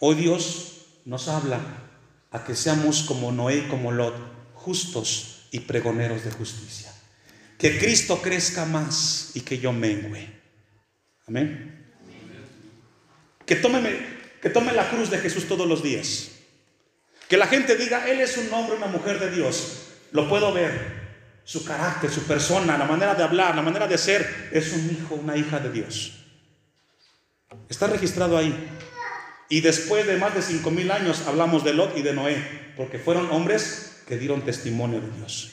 Hoy 0.00 0.16
Dios 0.16 0.86
nos 1.04 1.28
habla 1.28 1.60
a 2.30 2.44
que 2.44 2.56
seamos 2.56 3.04
como 3.04 3.30
Noé 3.30 3.58
y 3.58 3.68
como 3.68 3.92
Lot, 3.92 4.14
justos 4.54 5.48
y 5.52 5.60
pregoneros 5.60 6.24
de 6.24 6.32
justicia. 6.32 6.92
Que 7.58 7.78
Cristo 7.78 8.20
crezca 8.20 8.64
más 8.64 9.30
y 9.34 9.40
que 9.40 9.58
yo 9.58 9.72
mengüe. 9.72 10.28
Amén. 11.26 11.94
Que 13.46 13.56
tome, 13.56 13.80
que 14.44 14.50
tome 14.50 14.72
la 14.72 14.90
cruz 14.90 15.08
de 15.08 15.16
Jesús 15.16 15.48
todos 15.48 15.66
los 15.66 15.82
días. 15.82 16.32
Que 17.30 17.38
la 17.38 17.46
gente 17.46 17.76
diga, 17.76 18.06
Él 18.06 18.20
es 18.20 18.36
un 18.36 18.52
hombre, 18.52 18.76
una 18.76 18.88
mujer 18.88 19.18
de 19.18 19.30
Dios. 19.30 19.86
Lo 20.12 20.28
puedo 20.28 20.52
ver. 20.52 21.02
Su 21.44 21.64
carácter, 21.64 22.10
su 22.10 22.24
persona, 22.24 22.76
la 22.76 22.84
manera 22.84 23.14
de 23.14 23.22
hablar, 23.22 23.56
la 23.56 23.62
manera 23.62 23.86
de 23.86 23.96
ser, 23.96 24.50
es 24.52 24.74
un 24.74 24.90
hijo, 24.90 25.14
una 25.14 25.34
hija 25.34 25.60
de 25.60 25.72
Dios. 25.72 26.26
Está 27.70 27.86
registrado 27.86 28.36
ahí. 28.36 28.54
Y 29.48 29.62
después 29.62 30.06
de 30.06 30.18
más 30.18 30.34
de 30.34 30.42
cinco 30.42 30.70
mil 30.70 30.90
años 30.90 31.22
hablamos 31.26 31.64
de 31.64 31.72
Lot 31.72 31.96
y 31.96 32.02
de 32.02 32.12
Noé, 32.12 32.36
porque 32.76 32.98
fueron 32.98 33.30
hombres 33.30 34.02
que 34.06 34.18
dieron 34.18 34.42
testimonio 34.42 35.00
de 35.00 35.10
Dios. 35.10 35.52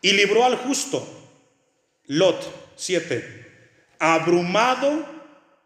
Y 0.00 0.12
libró 0.12 0.46
al 0.46 0.56
justo, 0.56 1.06
Lot 2.06 2.72
7, 2.76 3.96
abrumado 3.98 5.17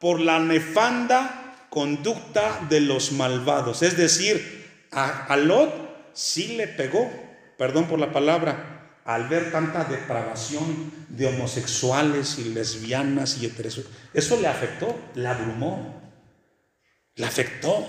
por 0.03 0.19
la 0.19 0.41
nefanda 0.41 1.55
conducta 1.71 2.67
de 2.69 2.81
los 2.81 3.13
malvados. 3.13 3.83
Es 3.83 3.97
decir, 3.97 4.89
a, 4.91 5.37
Lot 5.37 5.73
sí 6.13 6.57
le 6.57 6.67
pegó, 6.67 7.09
perdón 7.57 7.87
por 7.87 8.01
la 8.01 8.13
palabra, 8.13 8.99
al 9.05 9.29
ver 9.29 9.53
tanta 9.53 9.85
depravación 9.85 10.93
de 11.09 11.27
homosexuales 11.29 12.41
y 12.41 12.53
lesbianas 12.53 13.41
y 13.41 13.47
heterosexuales. 13.47 14.01
Eso 14.13 14.41
le 14.41 14.49
afectó, 14.49 14.99
le 15.15 15.29
abrumó, 15.29 16.03
le 17.15 17.25
afectó 17.25 17.87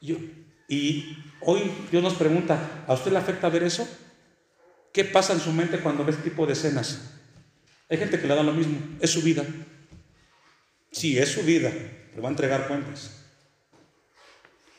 y 0.00 1.16
hoy 1.42 1.72
Dios 1.92 2.02
nos 2.02 2.14
pregunta, 2.14 2.84
¿a 2.88 2.94
usted 2.94 3.12
le 3.12 3.18
afecta 3.18 3.48
ver 3.48 3.62
eso? 3.62 3.88
¿Qué 4.92 5.04
pasa 5.04 5.32
en 5.32 5.38
su 5.38 5.52
mente 5.52 5.78
cuando 5.78 6.04
ve 6.04 6.10
este 6.10 6.28
tipo 6.28 6.44
de 6.44 6.54
escenas? 6.54 7.12
Hay 7.88 7.98
gente 7.98 8.18
que 8.18 8.26
le 8.26 8.34
da 8.34 8.42
lo 8.42 8.52
mismo, 8.52 8.80
es 9.00 9.10
su 9.10 9.22
vida. 9.22 9.44
Sí, 10.96 11.18
es 11.18 11.28
su 11.28 11.42
vida, 11.42 11.70
pero 12.10 12.22
va 12.22 12.30
a 12.30 12.32
entregar 12.32 12.68
cuentas. 12.68 13.10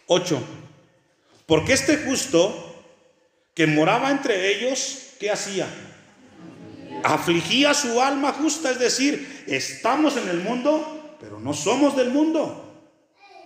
8. 0.08 0.41
Porque 1.45 1.73
este 1.73 1.97
justo 1.97 2.84
que 3.53 3.67
moraba 3.67 4.10
entre 4.10 4.49
ellos, 4.49 5.12
¿qué 5.19 5.30
hacía? 5.30 5.67
Afligía 7.03 7.75
su 7.75 8.01
alma 8.01 8.34
justa, 8.34 8.71
es 8.71 8.80
decir, 8.80 9.43
estamos 9.45 10.17
en 10.17 10.27
el 10.30 10.39
mundo, 10.39 11.17
pero 11.21 11.39
no 11.39 11.53
somos 11.53 11.95
del 11.95 12.10
mundo. 12.10 12.91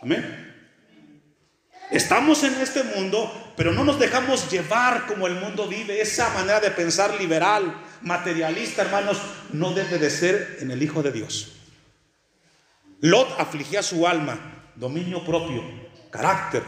Amén. 0.01 0.55
Estamos 1.91 2.41
en 2.45 2.53
este 2.53 2.83
mundo, 2.83 3.53
pero 3.57 3.73
no 3.73 3.83
nos 3.83 3.99
dejamos 3.99 4.49
llevar 4.49 5.07
como 5.07 5.27
el 5.27 5.35
mundo 5.35 5.67
vive. 5.67 5.99
Esa 5.99 6.29
manera 6.29 6.61
de 6.61 6.71
pensar 6.71 7.19
liberal, 7.19 7.83
materialista, 8.01 8.83
hermanos, 8.83 9.17
no 9.51 9.73
debe 9.73 9.97
de 9.97 10.09
ser 10.09 10.59
en 10.61 10.71
el 10.71 10.81
Hijo 10.81 11.03
de 11.03 11.11
Dios. 11.11 11.57
Lot 13.01 13.39
afligía 13.39 13.81
su 13.81 14.07
alma, 14.07 14.71
dominio 14.75 15.25
propio, 15.25 15.63
carácter. 16.11 16.63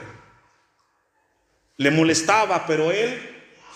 Le 1.78 1.92
molestaba, 1.92 2.66
pero 2.66 2.92
él 2.92 3.20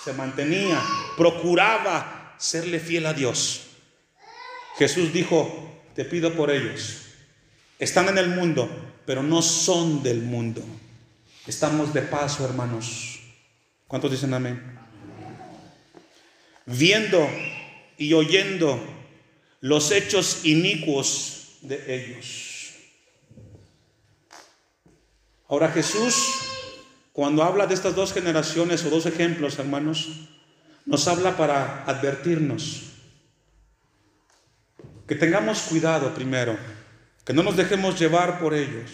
se 0.03 0.13
mantenía, 0.13 0.81
procuraba 1.15 2.35
serle 2.37 2.79
fiel 2.79 3.05
a 3.05 3.13
Dios. 3.13 3.67
Jesús 4.77 5.13
dijo, 5.13 5.83
te 5.95 6.03
pido 6.05 6.33
por 6.33 6.51
ellos. 6.51 7.05
Están 7.79 8.09
en 8.09 8.17
el 8.17 8.29
mundo, 8.29 8.69
pero 9.05 9.21
no 9.21 9.41
son 9.41 10.01
del 10.01 10.21
mundo. 10.21 10.63
Estamos 11.45 11.93
de 11.93 12.01
paso, 12.01 12.43
hermanos. 12.43 13.19
¿Cuántos 13.87 14.11
dicen 14.11 14.33
amén? 14.33 14.79
Viendo 16.65 17.29
y 17.97 18.13
oyendo 18.13 18.79
los 19.61 19.91
hechos 19.91 20.41
inicuos 20.43 21.57
de 21.61 21.95
ellos. 21.95 22.46
Ahora 25.47 25.69
Jesús, 25.69 26.39
cuando 27.13 27.43
habla 27.43 27.67
de 27.67 27.73
estas 27.73 27.95
dos 27.95 28.13
generaciones 28.13 28.83
o 28.85 28.89
dos 28.89 29.05
ejemplos, 29.05 29.59
hermanos, 29.59 30.29
nos 30.85 31.07
habla 31.07 31.37
para 31.37 31.83
advertirnos 31.85 32.83
que 35.07 35.15
tengamos 35.15 35.61
cuidado 35.61 36.13
primero, 36.13 36.57
que 37.23 37.33
no 37.33 37.43
nos 37.43 37.55
dejemos 37.55 37.99
llevar 37.99 38.39
por 38.39 38.53
ellos 38.53 38.91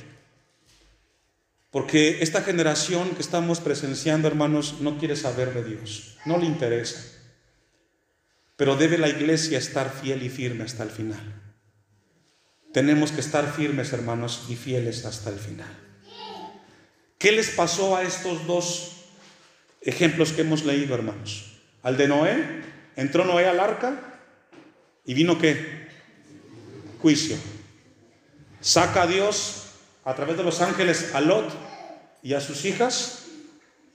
porque 1.73 2.21
esta 2.21 2.43
generación 2.43 3.15
que 3.15 3.23
estamos 3.23 3.59
presenciando, 3.59 4.27
hermanos, 4.27 4.75
no 4.81 4.99
quiere 4.99 5.15
saber 5.15 5.55
de 5.55 5.63
Dios, 5.63 6.19
no 6.23 6.37
le 6.37 6.45
interesa. 6.45 7.01
Pero 8.55 8.75
debe 8.75 8.99
la 8.99 9.09
iglesia 9.09 9.57
estar 9.57 9.91
fiel 9.91 10.21
y 10.21 10.29
firme 10.29 10.65
hasta 10.65 10.83
el 10.83 10.91
final. 10.91 11.41
Tenemos 12.73 13.11
que 13.11 13.21
estar 13.21 13.51
firmes, 13.51 13.91
hermanos, 13.91 14.45
y 14.49 14.55
fieles 14.55 15.03
hasta 15.05 15.31
el 15.31 15.39
final. 15.39 15.82
¿Qué 17.23 17.31
les 17.31 17.51
pasó 17.51 17.95
a 17.95 18.03
estos 18.03 18.45
dos 18.45 18.97
ejemplos 19.79 20.33
que 20.33 20.41
hemos 20.41 20.65
leído, 20.65 20.93
hermanos? 20.93 21.53
Al 21.81 21.95
de 21.95 22.09
Noé, 22.09 22.63
entró 22.97 23.23
Noé 23.23 23.47
al 23.47 23.61
arca 23.61 24.19
y 25.05 25.13
vino 25.13 25.37
qué? 25.39 25.87
Juicio. 27.01 27.37
Saca 28.59 29.03
a 29.03 29.07
Dios 29.07 29.67
a 30.03 30.13
través 30.15 30.35
de 30.35 30.43
los 30.43 30.59
ángeles 30.59 31.15
a 31.15 31.21
Lot 31.21 31.49
y 32.23 32.33
a 32.33 32.41
sus 32.41 32.65
hijas. 32.65 33.27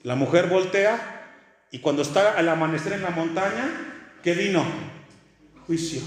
La 0.02 0.14
mujer 0.14 0.46
voltea 0.46 1.36
y 1.70 1.80
cuando 1.80 2.00
está 2.00 2.32
al 2.32 2.48
amanecer 2.48 2.94
en 2.94 3.02
la 3.02 3.10
montaña, 3.10 4.16
¿qué 4.22 4.32
vino? 4.32 4.64
Juicio. 5.66 6.00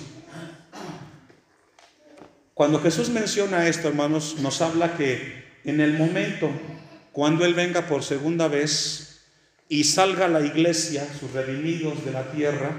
Cuando 2.55 2.81
Jesús 2.81 3.09
menciona 3.09 3.67
esto, 3.67 3.89
hermanos, 3.89 4.37
nos 4.39 4.59
habla 4.63 4.97
que 4.97 5.59
en 5.65 5.81
el 5.81 5.93
momento 5.99 6.49
cuando 7.11 7.45
Él 7.45 7.53
venga 7.53 7.87
por 7.87 8.03
segunda 8.03 8.47
vez 8.47 9.21
y 9.67 9.83
salga 9.83 10.27
la 10.27 10.41
iglesia, 10.41 11.07
sus 11.19 11.31
redimidos 11.31 12.03
de 12.05 12.11
la 12.11 12.31
tierra, 12.31 12.71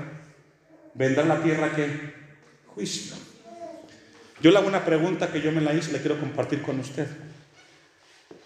vendrá 0.94 1.24
la 1.24 1.42
tierra 1.42 1.74
que 1.74 2.14
juicio. 2.66 3.14
Yo 4.40 4.50
le 4.50 4.58
hago 4.58 4.68
una 4.68 4.84
pregunta 4.84 5.30
que 5.30 5.40
yo 5.40 5.52
me 5.52 5.60
la 5.60 5.74
hice 5.74 5.90
y 5.90 5.92
la 5.92 6.00
quiero 6.00 6.18
compartir 6.18 6.62
con 6.62 6.80
usted. 6.80 7.06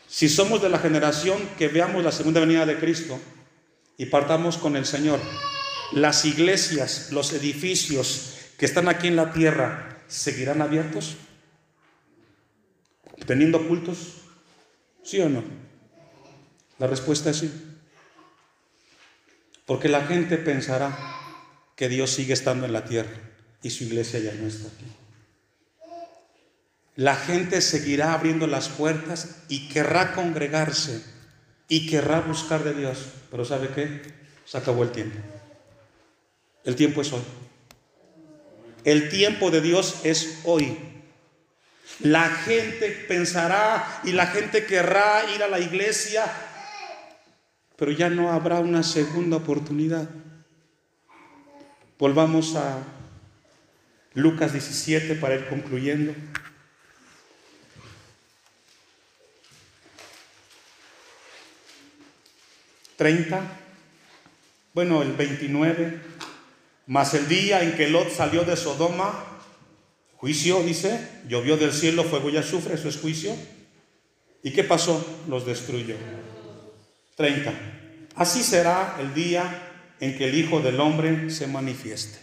Si 0.08 0.28
somos 0.28 0.62
de 0.62 0.68
la 0.68 0.78
generación 0.78 1.38
que 1.58 1.68
veamos 1.68 2.04
la 2.04 2.12
segunda 2.12 2.40
venida 2.40 2.66
de 2.66 2.78
Cristo 2.78 3.18
y 3.96 4.06
partamos 4.06 4.58
con 4.58 4.76
el 4.76 4.86
Señor, 4.86 5.20
las 5.92 6.24
iglesias, 6.24 7.10
los 7.12 7.32
edificios 7.32 8.34
que 8.58 8.66
están 8.66 8.88
aquí 8.88 9.08
en 9.08 9.16
la 9.16 9.32
tierra, 9.32 10.02
¿seguirán 10.06 10.62
abiertos? 10.62 11.16
¿Teniendo 13.26 13.66
cultos? 13.66 14.22
¿Sí 15.02 15.20
o 15.20 15.28
no? 15.28 15.65
La 16.78 16.86
respuesta 16.86 17.30
es 17.30 17.38
sí. 17.38 17.52
Porque 19.64 19.88
la 19.88 20.06
gente 20.06 20.36
pensará 20.38 20.96
que 21.74 21.88
Dios 21.88 22.10
sigue 22.10 22.32
estando 22.32 22.66
en 22.66 22.72
la 22.72 22.84
tierra 22.84 23.16
y 23.62 23.70
su 23.70 23.84
iglesia 23.84 24.20
ya 24.20 24.32
no 24.32 24.46
está 24.46 24.68
aquí. 24.68 24.86
La 26.96 27.14
gente 27.14 27.60
seguirá 27.60 28.14
abriendo 28.14 28.46
las 28.46 28.68
puertas 28.68 29.36
y 29.48 29.68
querrá 29.68 30.12
congregarse 30.14 31.02
y 31.68 31.88
querrá 31.88 32.20
buscar 32.20 32.64
de 32.64 32.72
Dios. 32.72 32.98
Pero 33.30 33.44
¿sabe 33.44 33.68
qué? 33.74 34.00
Se 34.46 34.56
acabó 34.56 34.82
el 34.82 34.92
tiempo. 34.92 35.18
El 36.64 36.74
tiempo 36.74 37.02
es 37.02 37.12
hoy. 37.12 37.22
El 38.84 39.10
tiempo 39.10 39.50
de 39.50 39.60
Dios 39.60 39.96
es 40.04 40.38
hoy. 40.44 40.78
La 42.00 42.30
gente 42.30 42.90
pensará 43.08 44.00
y 44.04 44.12
la 44.12 44.26
gente 44.28 44.64
querrá 44.64 45.22
ir 45.34 45.42
a 45.42 45.48
la 45.48 45.58
iglesia, 45.58 46.24
pero 47.76 47.92
ya 47.92 48.08
no 48.08 48.32
habrá 48.32 48.60
una 48.60 48.82
segunda 48.82 49.36
oportunidad. 49.36 50.08
Volvamos 51.98 52.56
a 52.56 52.82
Lucas 54.14 54.52
17 54.52 55.14
para 55.16 55.34
ir 55.34 55.46
concluyendo. 55.48 56.14
¿30? 62.98 63.40
Bueno, 64.72 65.02
el 65.02 65.12
29. 65.12 66.00
Más 66.86 67.14
el 67.14 67.28
día 67.28 67.62
en 67.62 67.76
que 67.76 67.88
Lot 67.88 68.10
salió 68.10 68.44
de 68.44 68.56
Sodoma, 68.56 69.24
juicio, 70.16 70.62
dice, 70.62 71.08
llovió 71.28 71.56
del 71.56 71.72
cielo 71.72 72.04
fuego 72.04 72.30
y 72.30 72.36
azufre, 72.36 72.74
eso 72.74 72.88
es 72.88 72.98
juicio. 72.98 73.34
¿Y 74.42 74.52
qué 74.52 74.64
pasó? 74.64 75.04
Los 75.28 75.44
destruyó. 75.44 75.96
30. 77.16 77.52
Así 78.14 78.42
será 78.42 78.96
el 79.00 79.12
día 79.12 79.62
en 80.00 80.16
que 80.16 80.28
el 80.28 80.34
Hijo 80.34 80.60
del 80.60 80.80
Hombre 80.80 81.30
se 81.30 81.46
manifieste. 81.46 82.18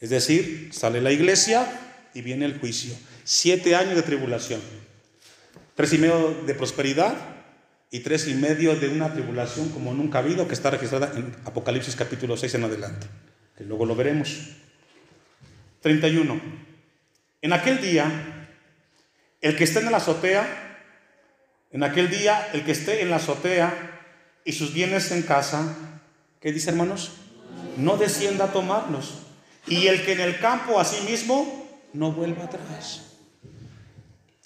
Es 0.00 0.10
decir, 0.10 0.68
sale 0.72 1.00
la 1.00 1.10
iglesia 1.10 1.66
y 2.12 2.22
viene 2.22 2.44
el 2.44 2.58
juicio. 2.58 2.94
Siete 3.24 3.74
años 3.74 3.94
de 3.94 4.02
tribulación. 4.02 4.60
Tres 5.74 5.92
y 5.94 5.98
medio 5.98 6.42
de 6.46 6.54
prosperidad 6.54 7.14
y 7.90 8.00
tres 8.00 8.28
y 8.28 8.34
medio 8.34 8.76
de 8.76 8.88
una 8.88 9.12
tribulación 9.12 9.70
como 9.70 9.94
nunca 9.94 10.18
ha 10.18 10.22
habido, 10.22 10.46
que 10.46 10.54
está 10.54 10.70
registrada 10.70 11.12
en 11.16 11.34
Apocalipsis 11.44 11.96
capítulo 11.96 12.36
6 12.36 12.54
en 12.54 12.64
adelante 12.64 13.06
que 13.56 13.64
luego 13.64 13.86
lo 13.86 13.94
veremos. 13.94 14.50
31. 15.80 16.40
En 17.42 17.52
aquel 17.52 17.80
día, 17.80 18.48
el 19.40 19.56
que 19.56 19.64
esté 19.64 19.80
en 19.80 19.90
la 19.90 19.96
azotea, 19.98 20.78
en 21.70 21.82
aquel 21.82 22.08
día, 22.08 22.48
el 22.52 22.64
que 22.64 22.72
esté 22.72 23.02
en 23.02 23.10
la 23.10 23.16
azotea 23.16 24.01
y 24.44 24.52
sus 24.52 24.72
bienes 24.72 25.10
en 25.10 25.22
casa, 25.22 25.76
¿qué 26.40 26.52
dice 26.52 26.70
hermanos? 26.70 27.12
No 27.76 27.96
descienda 27.96 28.46
a 28.46 28.52
tomarlos. 28.52 29.14
Y 29.66 29.86
el 29.86 30.04
que 30.04 30.12
en 30.12 30.20
el 30.20 30.38
campo 30.40 30.80
a 30.80 30.84
sí 30.84 31.04
mismo 31.08 31.68
no 31.92 32.12
vuelva 32.12 32.44
atrás. 32.44 33.02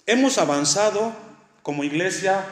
Hemos 0.05 0.39
avanzado 0.39 1.13
como 1.63 1.85
iglesia 1.85 2.45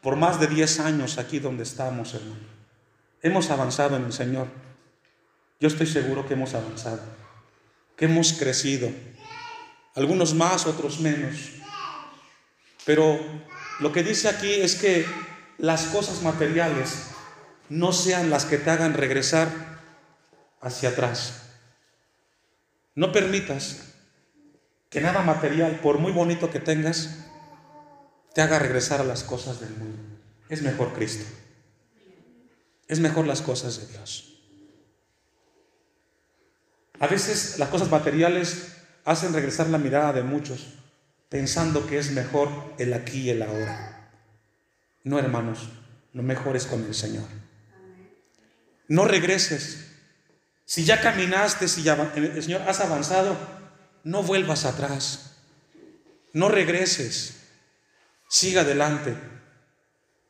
por 0.00 0.16
más 0.16 0.38
de 0.38 0.46
10 0.46 0.80
años 0.80 1.18
aquí 1.18 1.38
donde 1.38 1.64
estamos, 1.64 2.14
hermano. 2.14 2.54
Hemos 3.22 3.50
avanzado 3.50 3.96
en 3.96 4.04
el 4.04 4.12
Señor. 4.12 4.48
Yo 5.60 5.68
estoy 5.68 5.86
seguro 5.86 6.26
que 6.26 6.34
hemos 6.34 6.54
avanzado, 6.54 7.00
que 7.96 8.04
hemos 8.04 8.34
crecido, 8.34 8.90
algunos 9.94 10.34
más, 10.34 10.66
otros 10.66 11.00
menos. 11.00 11.52
Pero 12.84 13.18
lo 13.80 13.92
que 13.92 14.02
dice 14.02 14.28
aquí 14.28 14.52
es 14.52 14.76
que 14.76 15.06
las 15.58 15.84
cosas 15.86 16.22
materiales 16.22 17.06
no 17.68 17.92
sean 17.92 18.30
las 18.30 18.44
que 18.44 18.58
te 18.58 18.70
hagan 18.70 18.94
regresar 18.94 19.48
hacia 20.60 20.90
atrás. 20.90 21.42
No 22.94 23.12
permitas 23.12 23.94
que 24.90 25.00
nada 25.00 25.22
material, 25.22 25.80
por 25.80 25.98
muy 25.98 26.12
bonito 26.12 26.50
que 26.50 26.60
tengas, 26.60 27.24
te 28.34 28.42
haga 28.42 28.58
regresar 28.58 29.00
a 29.00 29.04
las 29.04 29.24
cosas 29.24 29.60
del 29.60 29.70
mundo. 29.70 30.02
Es 30.48 30.62
mejor 30.62 30.92
Cristo. 30.92 31.24
Es 32.86 33.00
mejor 33.00 33.26
las 33.26 33.40
cosas 33.40 33.80
de 33.80 33.86
Dios. 33.86 34.34
A 37.00 37.06
veces 37.06 37.58
las 37.58 37.68
cosas 37.70 37.90
materiales 37.90 38.76
hacen 39.04 39.32
regresar 39.32 39.68
la 39.68 39.78
mirada 39.78 40.12
de 40.12 40.22
muchos, 40.22 40.74
pensando 41.28 41.86
que 41.86 41.98
es 41.98 42.12
mejor 42.12 42.48
el 42.78 42.94
aquí 42.94 43.22
y 43.22 43.30
el 43.30 43.42
ahora. 43.42 43.93
No, 45.04 45.18
hermanos, 45.18 45.68
lo 46.14 46.22
mejor 46.22 46.56
es 46.56 46.66
con 46.66 46.84
el 46.84 46.94
Señor. 46.94 47.26
No 48.88 49.04
regreses. 49.04 49.92
Si 50.64 50.84
ya 50.84 51.00
caminaste, 51.00 51.68
si 51.68 51.82
ya, 51.82 52.12
el 52.16 52.42
Señor 52.42 52.62
has 52.62 52.80
avanzado, 52.80 53.36
no 54.02 54.22
vuelvas 54.22 54.64
atrás. 54.64 55.36
No 56.32 56.48
regreses. 56.48 57.36
Siga 58.28 58.62
adelante, 58.62 59.14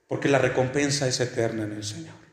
porque 0.08 0.28
la 0.28 0.38
recompensa 0.38 1.06
es 1.06 1.20
eterna 1.20 1.62
en 1.62 1.72
el 1.72 1.84
Señor. 1.84 2.23